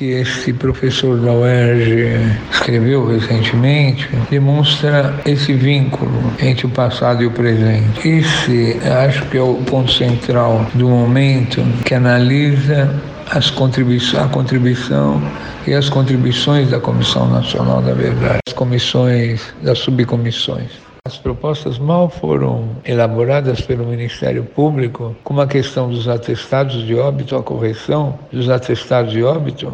que 0.00 0.12
esse 0.12 0.54
professor 0.54 1.20
da 1.20 1.30
UERJ 1.30 2.38
escreveu 2.50 3.06
recentemente 3.06 4.08
demonstra 4.30 5.14
esse 5.26 5.52
vínculo 5.52 6.32
entre 6.40 6.64
o 6.64 6.70
passado 6.70 7.22
e 7.22 7.26
o 7.26 7.30
presente. 7.30 8.08
Esse 8.08 8.78
acho 9.06 9.26
que 9.26 9.36
é 9.36 9.42
o 9.42 9.56
ponto 9.56 9.92
central 9.92 10.66
do 10.72 10.88
momento 10.88 11.62
que 11.84 11.94
analisa 11.94 12.98
as 13.30 13.50
contribuições, 13.50 14.24
a 14.24 14.28
contribuição 14.28 15.22
e 15.66 15.74
as 15.74 15.90
contribuições 15.90 16.70
da 16.70 16.80
Comissão 16.80 17.28
Nacional 17.28 17.82
da 17.82 17.92
Verdade, 17.92 18.40
as 18.48 18.54
comissões, 18.54 19.52
das 19.62 19.80
subcomissões. 19.80 20.89
As 21.06 21.16
propostas 21.16 21.78
mal 21.78 22.08
foram 22.08 22.68
elaboradas 22.84 23.60
pelo 23.62 23.86
Ministério 23.86 24.44
Público, 24.44 25.16
como 25.24 25.40
a 25.40 25.46
questão 25.46 25.88
dos 25.88 26.06
atestados 26.06 26.86
de 26.86 26.94
óbito, 26.94 27.36
a 27.36 27.42
correção 27.42 28.18
dos 28.30 28.50
atestados 28.50 29.12
de 29.12 29.22
óbito, 29.22 29.72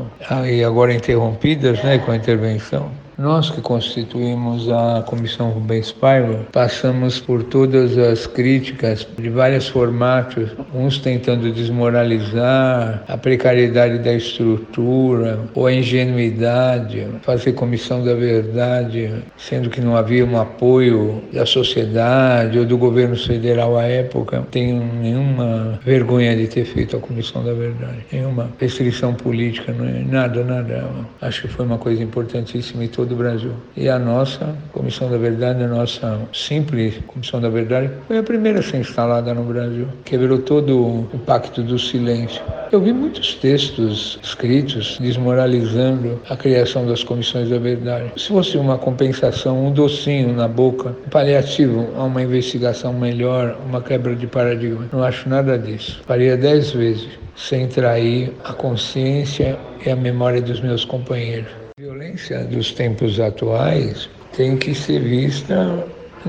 e 0.48 0.62
agora 0.62 0.94
interrompidas 0.94 1.82
né, 1.82 1.98
com 1.98 2.12
a 2.12 2.16
intervenção. 2.16 2.90
Nós 3.18 3.48
que 3.48 3.62
constituímos 3.62 4.68
a 4.68 5.02
Comissão 5.06 5.48
Rubens 5.48 5.90
Paiva 5.90 6.46
passamos 6.52 7.18
por 7.18 7.42
todas 7.44 7.96
as 7.96 8.26
críticas 8.26 9.08
de 9.16 9.30
vários 9.30 9.68
formatos, 9.68 10.50
uns 10.74 10.98
tentando 10.98 11.50
desmoralizar 11.50 13.02
a 13.08 13.16
precariedade 13.16 14.00
da 14.00 14.12
estrutura 14.12 15.40
ou 15.54 15.66
a 15.66 15.72
ingenuidade, 15.72 17.06
fazer 17.22 17.54
comissão 17.54 18.04
da 18.04 18.12
verdade, 18.12 19.10
sendo 19.38 19.70
que 19.70 19.80
não 19.80 19.96
havia 19.96 20.26
um 20.26 20.38
apoio 20.38 21.22
da 21.32 21.46
sociedade 21.46 22.58
ou 22.58 22.66
do 22.66 22.76
governo 22.76 23.16
federal 23.16 23.78
à 23.78 23.84
época. 23.84 24.46
Tenho 24.50 24.84
nenhuma 25.00 25.80
vergonha 25.82 26.36
de 26.36 26.48
ter 26.48 26.66
feito 26.66 26.98
a 26.98 27.00
comissão 27.00 27.42
da 27.42 27.54
verdade, 27.54 28.04
nenhuma 28.12 28.50
restrição 28.60 29.14
política, 29.14 29.72
é? 29.72 30.04
nada, 30.06 30.44
nada. 30.44 30.84
Acho 31.22 31.42
que 31.42 31.48
foi 31.48 31.64
uma 31.64 31.78
coisa 31.78 32.02
importantíssima 32.02 32.84
em 32.84 32.88
todo 32.88 33.05
do 33.06 33.16
Brasil. 33.16 33.52
E 33.76 33.88
a 33.88 33.98
nossa 33.98 34.54
Comissão 34.72 35.10
da 35.10 35.16
Verdade, 35.16 35.62
a 35.62 35.68
nossa 35.68 36.20
simples 36.32 36.94
Comissão 37.06 37.40
da 37.40 37.48
Verdade, 37.48 37.90
foi 38.06 38.18
a 38.18 38.22
primeira 38.22 38.60
a 38.60 38.62
ser 38.62 38.78
instalada 38.78 39.32
no 39.32 39.44
Brasil. 39.44 39.86
Quebrou 40.04 40.38
todo 40.38 40.76
o 41.12 41.18
pacto 41.24 41.62
do 41.62 41.78
silêncio. 41.78 42.42
Eu 42.72 42.80
vi 42.80 42.92
muitos 42.92 43.34
textos 43.34 44.18
escritos 44.22 44.98
desmoralizando 45.00 46.20
a 46.28 46.36
criação 46.36 46.86
das 46.86 47.04
comissões 47.04 47.48
da 47.48 47.58
verdade. 47.58 48.10
Se 48.16 48.28
fosse 48.28 48.56
uma 48.56 48.76
compensação, 48.76 49.66
um 49.66 49.72
docinho 49.72 50.34
na 50.34 50.48
boca, 50.48 50.94
um 51.06 51.10
paliativo 51.10 51.88
a 51.96 52.04
uma 52.04 52.22
investigação 52.22 52.92
melhor, 52.92 53.56
uma 53.66 53.80
quebra 53.80 54.16
de 54.16 54.26
paradigma, 54.26 54.88
não 54.92 55.02
acho 55.02 55.28
nada 55.28 55.58
disso. 55.58 56.02
Faria 56.06 56.36
dez 56.36 56.72
vezes 56.72 57.08
sem 57.36 57.68
trair 57.68 58.32
a 58.44 58.52
consciência 58.52 59.58
e 59.84 59.90
a 59.90 59.96
memória 59.96 60.40
dos 60.40 60.60
meus 60.60 60.84
companheiros. 60.84 61.65
Violência 61.86 62.42
dos 62.42 62.72
tempos 62.72 63.20
atuais 63.20 64.10
tem 64.36 64.56
que 64.56 64.74
ser 64.74 64.98
vista 64.98 65.86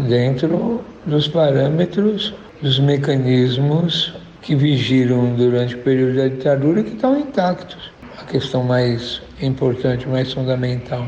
dentro 0.07 0.83
dos 1.07 1.27
parâmetros 1.27 2.31
dos 2.61 2.79
mecanismos 2.79 4.13
que 4.43 4.55
vigiram 4.55 5.33
durante 5.33 5.73
o 5.73 5.79
período 5.79 6.17
da 6.17 6.27
ditadura 6.27 6.83
que 6.83 6.93
estão 6.93 7.19
intactos. 7.19 7.91
A 8.19 8.25
questão 8.25 8.63
mais 8.63 9.19
importante, 9.41 10.07
mais 10.07 10.31
fundamental. 10.31 11.03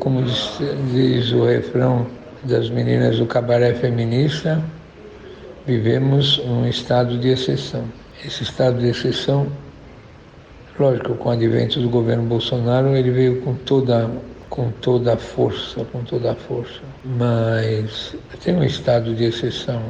Como 0.00 0.24
diz, 0.24 0.58
diz 0.92 1.30
o 1.30 1.44
refrão 1.44 2.04
das 2.42 2.68
meninas 2.70 3.18
do 3.18 3.26
cabaré 3.26 3.74
feminista, 3.74 4.60
vivemos 5.64 6.40
um 6.40 6.66
estado 6.66 7.16
de 7.16 7.28
exceção. 7.28 7.84
Esse 8.26 8.42
estado 8.42 8.80
de 8.80 8.88
exceção 8.88 9.46
Lógico, 10.76 11.14
com 11.14 11.28
o 11.28 11.32
advento 11.32 11.80
do 11.80 11.88
governo 11.88 12.24
Bolsonaro, 12.24 12.96
ele 12.96 13.12
veio 13.12 13.40
com 13.42 13.54
toda, 13.54 14.10
com 14.50 14.70
toda 14.80 15.14
a 15.14 15.16
força, 15.16 15.84
com 15.84 16.02
toda 16.02 16.32
a 16.32 16.34
força. 16.34 16.80
Mas 17.04 18.16
tem 18.42 18.56
um 18.56 18.64
estado 18.64 19.14
de 19.14 19.24
exceção, 19.24 19.80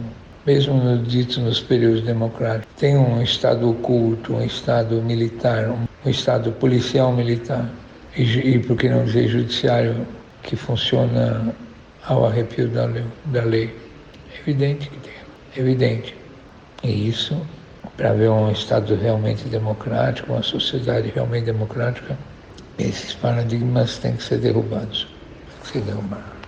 mesmo 0.45 0.75
no, 0.75 0.99
dito 0.99 1.41
nos 1.41 1.59
períodos 1.59 2.03
democráticos. 2.03 2.69
Tem 2.77 2.99
um 2.99 3.23
estado 3.23 3.71
oculto, 3.71 4.35
um 4.35 4.45
estado 4.45 4.97
militar, 5.01 5.71
um, 5.71 6.11
estado 6.11 6.53
policial 6.53 7.15
militar, 7.15 7.67
e, 8.15 8.23
e 8.23 8.59
por 8.59 8.77
que 8.77 8.87
não 8.91 9.07
dizer 9.07 9.29
judiciário, 9.29 10.07
que 10.43 10.55
funciona 10.55 11.55
ao 12.07 12.27
arrepio 12.27 12.69
da 12.69 12.85
lei. 12.85 13.05
Da 13.27 13.43
lei. 13.43 13.75
É 14.35 14.41
evidente 14.41 14.91
que 14.91 14.99
tem, 14.99 15.15
evidente. 15.57 16.15
E 16.83 17.09
isso 17.09 17.41
para 17.97 18.13
ver 18.13 18.29
um 18.29 18.51
Estado 18.51 18.95
realmente 18.95 19.49
democrático, 19.49 20.33
uma 20.33 20.43
sociedade 20.43 21.13
realmente 21.15 21.45
democrática, 21.45 22.17
esses 22.79 23.15
paradigmas 23.15 23.99
têm 23.99 24.17
que 24.17 24.23
ser 24.23 24.39
derrubados. 24.39 25.07
Que. 25.71 25.83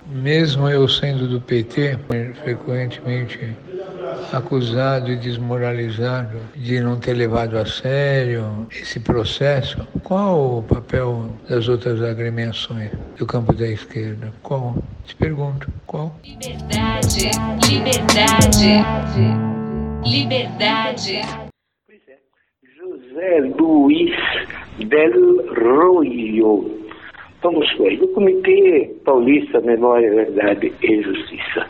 Mesmo 0.09 0.69
eu 0.69 0.87
sendo 0.87 1.27
do 1.27 1.41
PT, 1.41 1.97
frequentemente 2.43 3.57
acusado 4.31 5.11
e 5.11 5.17
desmoralizado 5.17 6.37
de 6.55 6.79
não 6.79 6.97
ter 6.97 7.13
levado 7.13 7.57
a 7.57 7.65
sério 7.65 8.67
esse 8.71 8.99
processo, 8.99 9.85
qual 10.03 10.59
o 10.59 10.63
papel 10.63 11.29
das 11.49 11.67
outras 11.67 12.01
agremiações 12.01 12.91
do 13.17 13.25
campo 13.25 13.53
da 13.53 13.67
esquerda? 13.67 14.31
Qual? 14.41 14.77
Te 15.05 15.15
pergunto, 15.15 15.67
qual? 15.85 16.15
Liberdade, 16.23 17.31
liberdade. 17.69 19.56
Liberdade. 20.05 21.17
É. 21.17 21.47
José 22.77 23.39
Luiz 23.59 24.15
Del 24.79 25.45
Roio. 25.53 26.71
Vamos 27.41 27.77
ver. 27.77 27.97
Do 27.97 28.07
Comitê 28.09 28.93
Paulista 29.03 29.59
Memória, 29.61 30.13
Verdade 30.13 30.73
e 30.81 31.01
Justiça. 31.01 31.67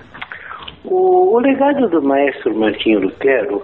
O, 0.85 1.35
o 1.35 1.39
legado 1.39 1.89
do 1.89 2.01
maestro 2.01 2.55
Martinho 2.55 2.99
Lutero 3.01 3.63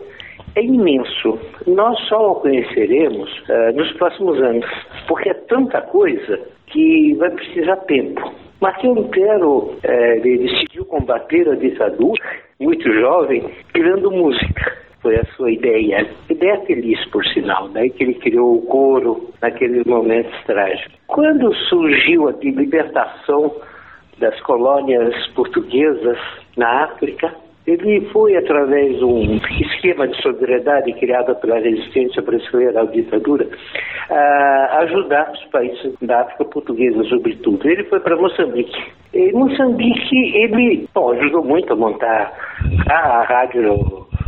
é 0.55 0.63
imenso. 0.63 1.39
Nós 1.67 1.99
só 2.07 2.31
o 2.31 2.35
conheceremos 2.35 3.29
uh, 3.49 3.75
nos 3.75 3.91
próximos 3.93 4.41
anos, 4.41 4.65
porque 5.07 5.29
é 5.29 5.33
tanta 5.33 5.81
coisa 5.81 6.39
que 6.67 7.13
vai 7.15 7.29
precisar 7.31 7.77
tempo. 7.87 8.42
Martinho 8.63 8.93
Lutero 8.93 9.75
eh, 9.83 10.21
decidiu 10.21 10.85
combater 10.85 11.49
a 11.49 11.55
ditadura 11.55 12.23
muito 12.57 12.89
jovem, 12.93 13.43
criando 13.73 14.09
música. 14.09 14.77
Foi 15.01 15.17
a 15.17 15.25
sua 15.35 15.51
ideia. 15.51 16.07
Ideia 16.29 16.61
feliz, 16.61 16.97
por 17.09 17.25
sinal, 17.25 17.67
daí 17.67 17.89
que 17.89 18.05
ele 18.05 18.13
criou 18.13 18.55
o 18.55 18.61
coro 18.61 19.33
naqueles 19.41 19.83
momentos 19.83 20.33
trágicos. 20.45 20.97
Quando 21.07 21.53
surgiu 21.67 22.29
a 22.29 22.31
libertação 22.41 23.53
das 24.17 24.39
colônias 24.43 25.13
portuguesas 25.35 26.17
na 26.55 26.85
África, 26.85 27.35
ele 27.65 28.01
foi, 28.11 28.35
através 28.35 28.97
de 28.97 29.05
um 29.05 29.37
esquema 29.61 30.05
de 30.07 30.21
solidariedade 30.21 30.91
criado 30.99 31.33
pela 31.35 31.59
resistência 31.59 32.21
brasileira 32.21 32.81
à 32.81 32.85
ditadura, 32.85 33.47
a 34.09 34.79
ajudar 34.79 35.31
os 35.31 35.45
países 35.45 35.95
da 36.01 36.21
África 36.21 36.43
portuguesa, 36.45 37.03
sobretudo. 37.05 37.65
Ele 37.67 37.85
foi 37.85 38.01
para 38.01 38.17
Moçambique. 38.17 38.77
Em 39.13 39.31
Moçambique, 39.31 40.35
ele 40.35 40.89
bom, 40.93 41.11
ajudou 41.13 41.43
muito 41.43 41.71
a 41.71 41.75
montar 41.75 42.33
a 42.89 43.23
rádio 43.23 43.61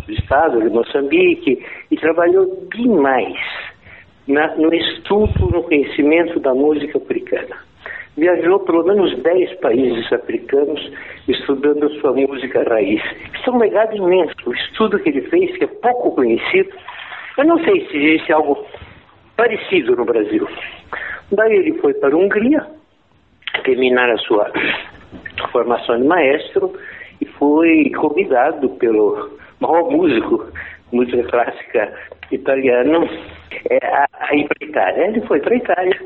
do 0.06 0.13
estado 0.13 0.62
de 0.62 0.69
Moçambique 0.69 1.62
e 1.91 1.98
trabalhou 1.98 2.45
demais 2.74 3.38
na, 4.28 4.56
no 4.56 4.74
estudo, 4.74 5.50
no 5.52 5.63
conhecimento 5.63 6.39
da 6.39 6.54
música 6.54 6.98
africana 6.98 7.64
viajou 8.17 8.60
pelo 8.60 8.84
menos 8.84 9.17
10 9.21 9.56
países 9.60 10.12
africanos 10.12 10.91
estudando 11.28 11.86
a 11.86 11.89
sua 11.99 12.13
música 12.13 12.63
raiz. 12.63 13.01
Isso 13.34 13.49
é 13.49 13.54
um 13.54 13.58
legado 13.58 13.95
imenso. 13.95 14.34
O 14.45 14.54
estudo 14.54 14.99
que 14.99 15.10
ele 15.10 15.21
fez, 15.23 15.56
que 15.58 15.65
é 15.65 15.67
pouco 15.67 16.15
conhecido, 16.15 16.69
eu 17.38 17.45
não 17.45 17.62
sei 17.63 17.86
se 17.88 17.97
existe 17.97 18.32
algo 18.32 18.65
parecido 19.36 19.95
no 19.95 20.06
Brasil. 20.06 20.47
Daí 21.32 21.54
ele 21.54 21.73
foi 21.80 21.93
para 21.95 22.13
a 22.13 22.17
Hungria, 22.17 22.65
terminar 23.63 24.10
a 24.10 24.17
sua 24.17 24.49
formação 25.51 25.99
de 25.99 26.08
maestro 26.08 26.73
e 27.19 27.25
foi 27.25 27.91
convidado 27.97 28.69
pelo 28.71 29.38
maior 29.60 29.91
músico, 29.91 30.45
música 30.91 31.23
clássica 31.23 31.93
italiano, 32.32 33.10
é, 33.69 33.86
a, 33.86 34.08
a 34.13 34.36
ir 34.36 34.47
para 34.47 34.58
a 34.62 34.69
Itália. 34.69 35.08
Ele 35.08 35.21
foi 35.21 35.39
para 35.41 35.54
a 35.54 35.58
Itália 35.58 35.99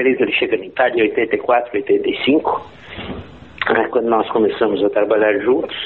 ele 0.00 0.32
chega 0.32 0.56
na 0.56 0.66
Itália 0.66 1.04
em 1.04 1.08
84, 1.08 1.70
85, 1.74 2.70
né, 3.72 3.88
quando 3.90 4.08
nós 4.08 4.28
começamos 4.30 4.82
a 4.84 4.90
trabalhar 4.90 5.38
juntos, 5.40 5.76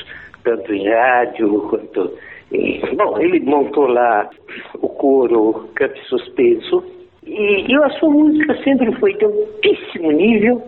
tanto 0.45 0.73
em 0.73 0.89
rádio 0.89 1.61
quanto 1.69 2.19
em... 2.53 2.81
Bom, 2.97 3.19
ele 3.19 3.41
montou 3.41 3.87
lá 3.87 4.29
o 4.75 4.89
coro 4.89 5.69
Campo 5.75 5.99
Suspenso, 6.05 6.85
e, 7.25 7.73
e 7.73 7.75
a 7.77 7.91
sua 7.91 8.11
música 8.11 8.55
sempre 8.63 8.93
foi 8.99 9.15
de 9.15 9.25
altíssimo 9.25 10.11
nível, 10.11 10.63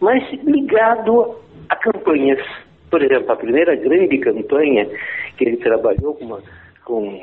mas 0.00 0.22
ligado 0.44 1.36
a 1.68 1.76
campanhas. 1.76 2.40
Por 2.90 3.02
exemplo, 3.02 3.30
a 3.30 3.36
primeira 3.36 3.76
grande 3.76 4.18
campanha 4.18 4.88
que 5.36 5.44
ele 5.44 5.56
trabalhou 5.58 6.14
com, 6.14 6.24
uma, 6.24 6.42
com 6.84 7.20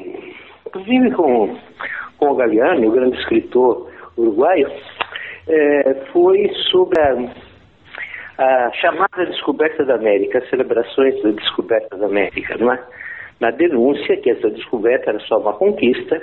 inclusive 0.65 1.11
com, 1.11 1.57
com 2.17 2.29
o 2.29 2.35
Galeano, 2.35 2.87
o 2.87 2.91
grande 2.91 3.17
escritor 3.17 3.89
uruguaio, 4.15 4.69
é, 5.47 5.93
foi 6.11 6.49
sobre 6.71 6.99
a, 7.01 7.15
a, 8.37 8.71
chamada 8.73 9.25
descoberta 9.25 9.83
da 9.85 9.95
América, 9.95 10.39
as 10.39 10.49
celebrações 10.49 11.21
da 11.23 11.31
descoberta 11.31 11.97
da 11.97 12.05
América, 12.05 12.57
não 12.57 12.71
é? 12.71 12.79
na 13.39 13.51
denúncia 13.51 14.17
que 14.17 14.31
essa 14.31 14.49
descoberta 14.49 15.11
era 15.11 15.19
só 15.21 15.39
uma 15.39 15.53
conquista. 15.53 16.19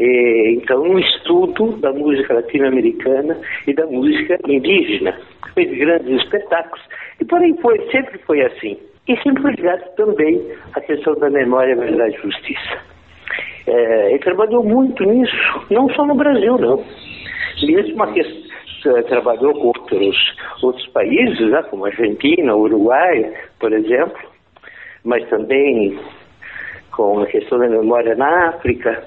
Então, 0.00 0.80
um 0.82 0.96
estudo 0.96 1.76
da 1.78 1.92
música 1.92 2.32
latino-americana 2.32 3.36
e 3.66 3.74
da 3.74 3.84
música 3.86 4.38
indígena. 4.46 5.18
Fez 5.54 5.76
grandes 5.76 6.22
espetáculos. 6.22 6.80
E 7.20 7.24
por 7.24 7.40
aí 7.40 7.52
foi, 7.60 7.78
sempre 7.90 8.16
foi 8.18 8.42
assim. 8.42 8.78
E 9.08 9.16
sempre 9.22 9.42
foi 9.42 9.52
ligado 9.52 9.92
também 9.96 10.40
à 10.74 10.80
questão 10.80 11.14
da 11.16 11.28
memória, 11.28 11.74
verdade 11.74 12.14
e 12.16 12.22
justiça. 12.22 12.78
É, 13.66 14.10
ele 14.10 14.20
trabalhou 14.20 14.62
muito 14.62 15.02
nisso, 15.02 15.66
não 15.68 15.88
só 15.90 16.06
no 16.06 16.14
Brasil, 16.14 16.56
não 16.58 16.84
mesmo 17.62 17.94
uma 17.94 18.12
questão, 18.12 18.48
trabalhou 19.08 19.52
com 19.54 19.66
outros, 19.68 20.36
outros 20.62 20.86
países, 20.88 21.50
né, 21.50 21.62
como 21.64 21.86
Argentina, 21.86 22.54
Uruguai, 22.54 23.32
por 23.58 23.72
exemplo, 23.72 24.18
mas 25.04 25.28
também 25.28 25.98
com 26.92 27.20
a 27.20 27.26
questão 27.26 27.58
da 27.58 27.68
memória 27.68 28.14
na 28.14 28.48
África. 28.48 29.04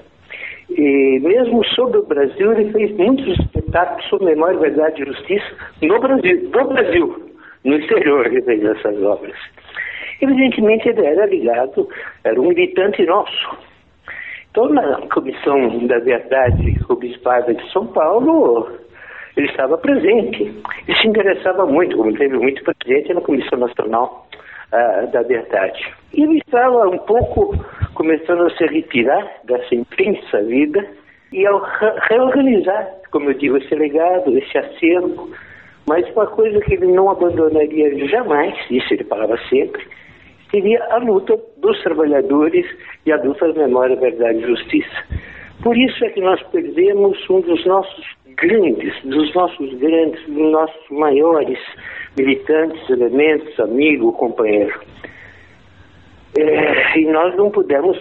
E 0.70 1.20
mesmo 1.22 1.64
sobre 1.66 1.98
o 1.98 2.06
Brasil, 2.06 2.52
ele 2.52 2.72
fez 2.72 2.90
muitos 2.96 3.38
espetáculos 3.38 4.04
sobre 4.08 4.26
memória, 4.26 4.58
verdade 4.58 5.02
e 5.02 5.06
justiça 5.06 5.54
no 5.82 6.00
Brasil, 6.00 6.50
no 6.50 6.68
Brasil, 6.68 7.30
no 7.64 7.76
exterior 7.76 8.26
ele 8.26 8.42
fez 8.42 8.64
essas 8.64 9.02
obras. 9.02 9.36
Evidentemente 10.20 10.88
ele 10.88 11.04
era 11.04 11.26
ligado, 11.26 11.88
era 12.24 12.40
um 12.40 12.48
militante 12.48 13.04
nosso. 13.04 13.71
Então 14.52 14.68
na 14.68 14.98
Comissão 15.08 15.86
da 15.86 15.98
Verdade 15.98 16.78
Obispada 16.86 17.54
de 17.54 17.72
São 17.72 17.86
Paulo, 17.86 18.68
ele 19.34 19.46
estava 19.46 19.78
presente. 19.78 20.42
Ele 20.86 20.98
se 20.98 21.08
interessava 21.08 21.64
muito, 21.64 21.96
como 21.96 22.12
teve 22.12 22.36
muito 22.36 22.62
presente 22.62 23.14
na 23.14 23.22
Comissão 23.22 23.58
Nacional 23.58 24.28
uh, 24.70 25.10
da 25.10 25.22
Verdade. 25.22 25.82
E 26.12 26.22
ele 26.22 26.36
estava 26.36 26.86
um 26.86 26.98
pouco 26.98 27.56
começando 27.94 28.42
a 28.42 28.50
se 28.50 28.66
retirar 28.66 29.26
dessa 29.44 29.74
intensa 29.74 30.42
vida 30.42 30.86
e 31.32 31.46
ao 31.46 31.62
reorganizar, 32.10 32.90
como 33.10 33.30
eu 33.30 33.34
digo, 33.34 33.56
esse 33.56 33.74
legado, 33.74 34.36
esse 34.36 34.58
acervo. 34.58 35.30
Mas 35.88 36.06
uma 36.10 36.26
coisa 36.26 36.60
que 36.60 36.74
ele 36.74 36.88
não 36.88 37.10
abandonaria 37.10 38.06
jamais, 38.06 38.54
isso 38.70 38.92
ele 38.92 39.04
falava 39.04 39.38
sempre, 39.48 39.82
seria 40.52 40.84
a 40.90 40.98
luta 40.98 41.36
dos 41.56 41.82
trabalhadores 41.82 42.66
e 43.04 43.10
a 43.10 43.16
luta 43.16 43.52
da 43.52 43.66
memória, 43.66 43.96
verdade 43.96 44.38
e 44.38 44.46
justiça. 44.46 45.04
Por 45.62 45.76
isso 45.76 46.04
é 46.04 46.10
que 46.10 46.20
nós 46.20 46.40
perdemos 46.44 47.18
um 47.30 47.40
dos 47.40 47.64
nossos 47.66 48.04
grandes, 48.36 48.94
dos 49.02 49.34
nossos 49.34 49.74
grandes, 49.78 50.24
dos 50.26 50.52
nossos 50.52 50.90
maiores 50.90 51.58
militantes, 52.16 52.88
elementos, 52.90 53.58
amigo, 53.58 54.12
companheiro. 54.12 54.78
É, 56.38 56.98
e 56.98 57.06
nós 57.06 57.34
não 57.36 57.50
pudemos 57.50 57.98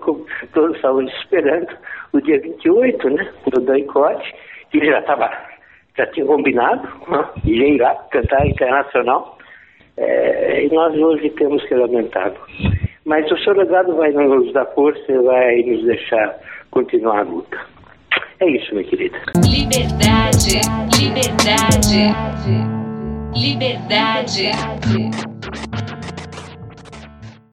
como 0.00 0.26
todos 0.52 0.76
estávamos 0.76 1.12
esperando, 1.14 1.68
o 2.12 2.20
dia 2.20 2.40
28, 2.40 3.10
né, 3.10 3.32
do 3.50 3.60
Doicote, 3.62 4.34
que 4.70 4.84
já 4.84 5.00
estava, 5.00 5.30
já 5.96 6.06
tinha 6.08 6.26
combinado, 6.26 6.86
né, 7.08 7.24
ia 7.44 7.68
ir 7.68 7.80
lá 7.80 7.94
cantar 8.10 8.46
internacional, 8.46 9.35
é, 9.96 10.64
e 10.64 10.74
nós 10.74 10.94
hoje 10.96 11.30
temos 11.30 11.62
que 11.64 11.74
lamentá-lo. 11.74 12.36
Mas 13.04 13.30
o 13.30 13.38
seu 13.38 13.54
legado 13.54 13.94
vai 13.96 14.10
nos 14.10 14.52
dar 14.52 14.66
força 14.66 15.10
e 15.10 15.18
vai 15.18 15.62
nos 15.62 15.84
deixar 15.84 16.36
continuar 16.70 17.20
a 17.20 17.22
luta. 17.22 17.58
É 18.40 18.50
isso, 18.50 18.74
minha 18.74 18.84
querida. 18.84 19.18
Liberdade, 19.44 20.60
liberdade, 20.98 22.12
liberdade. 23.34 25.35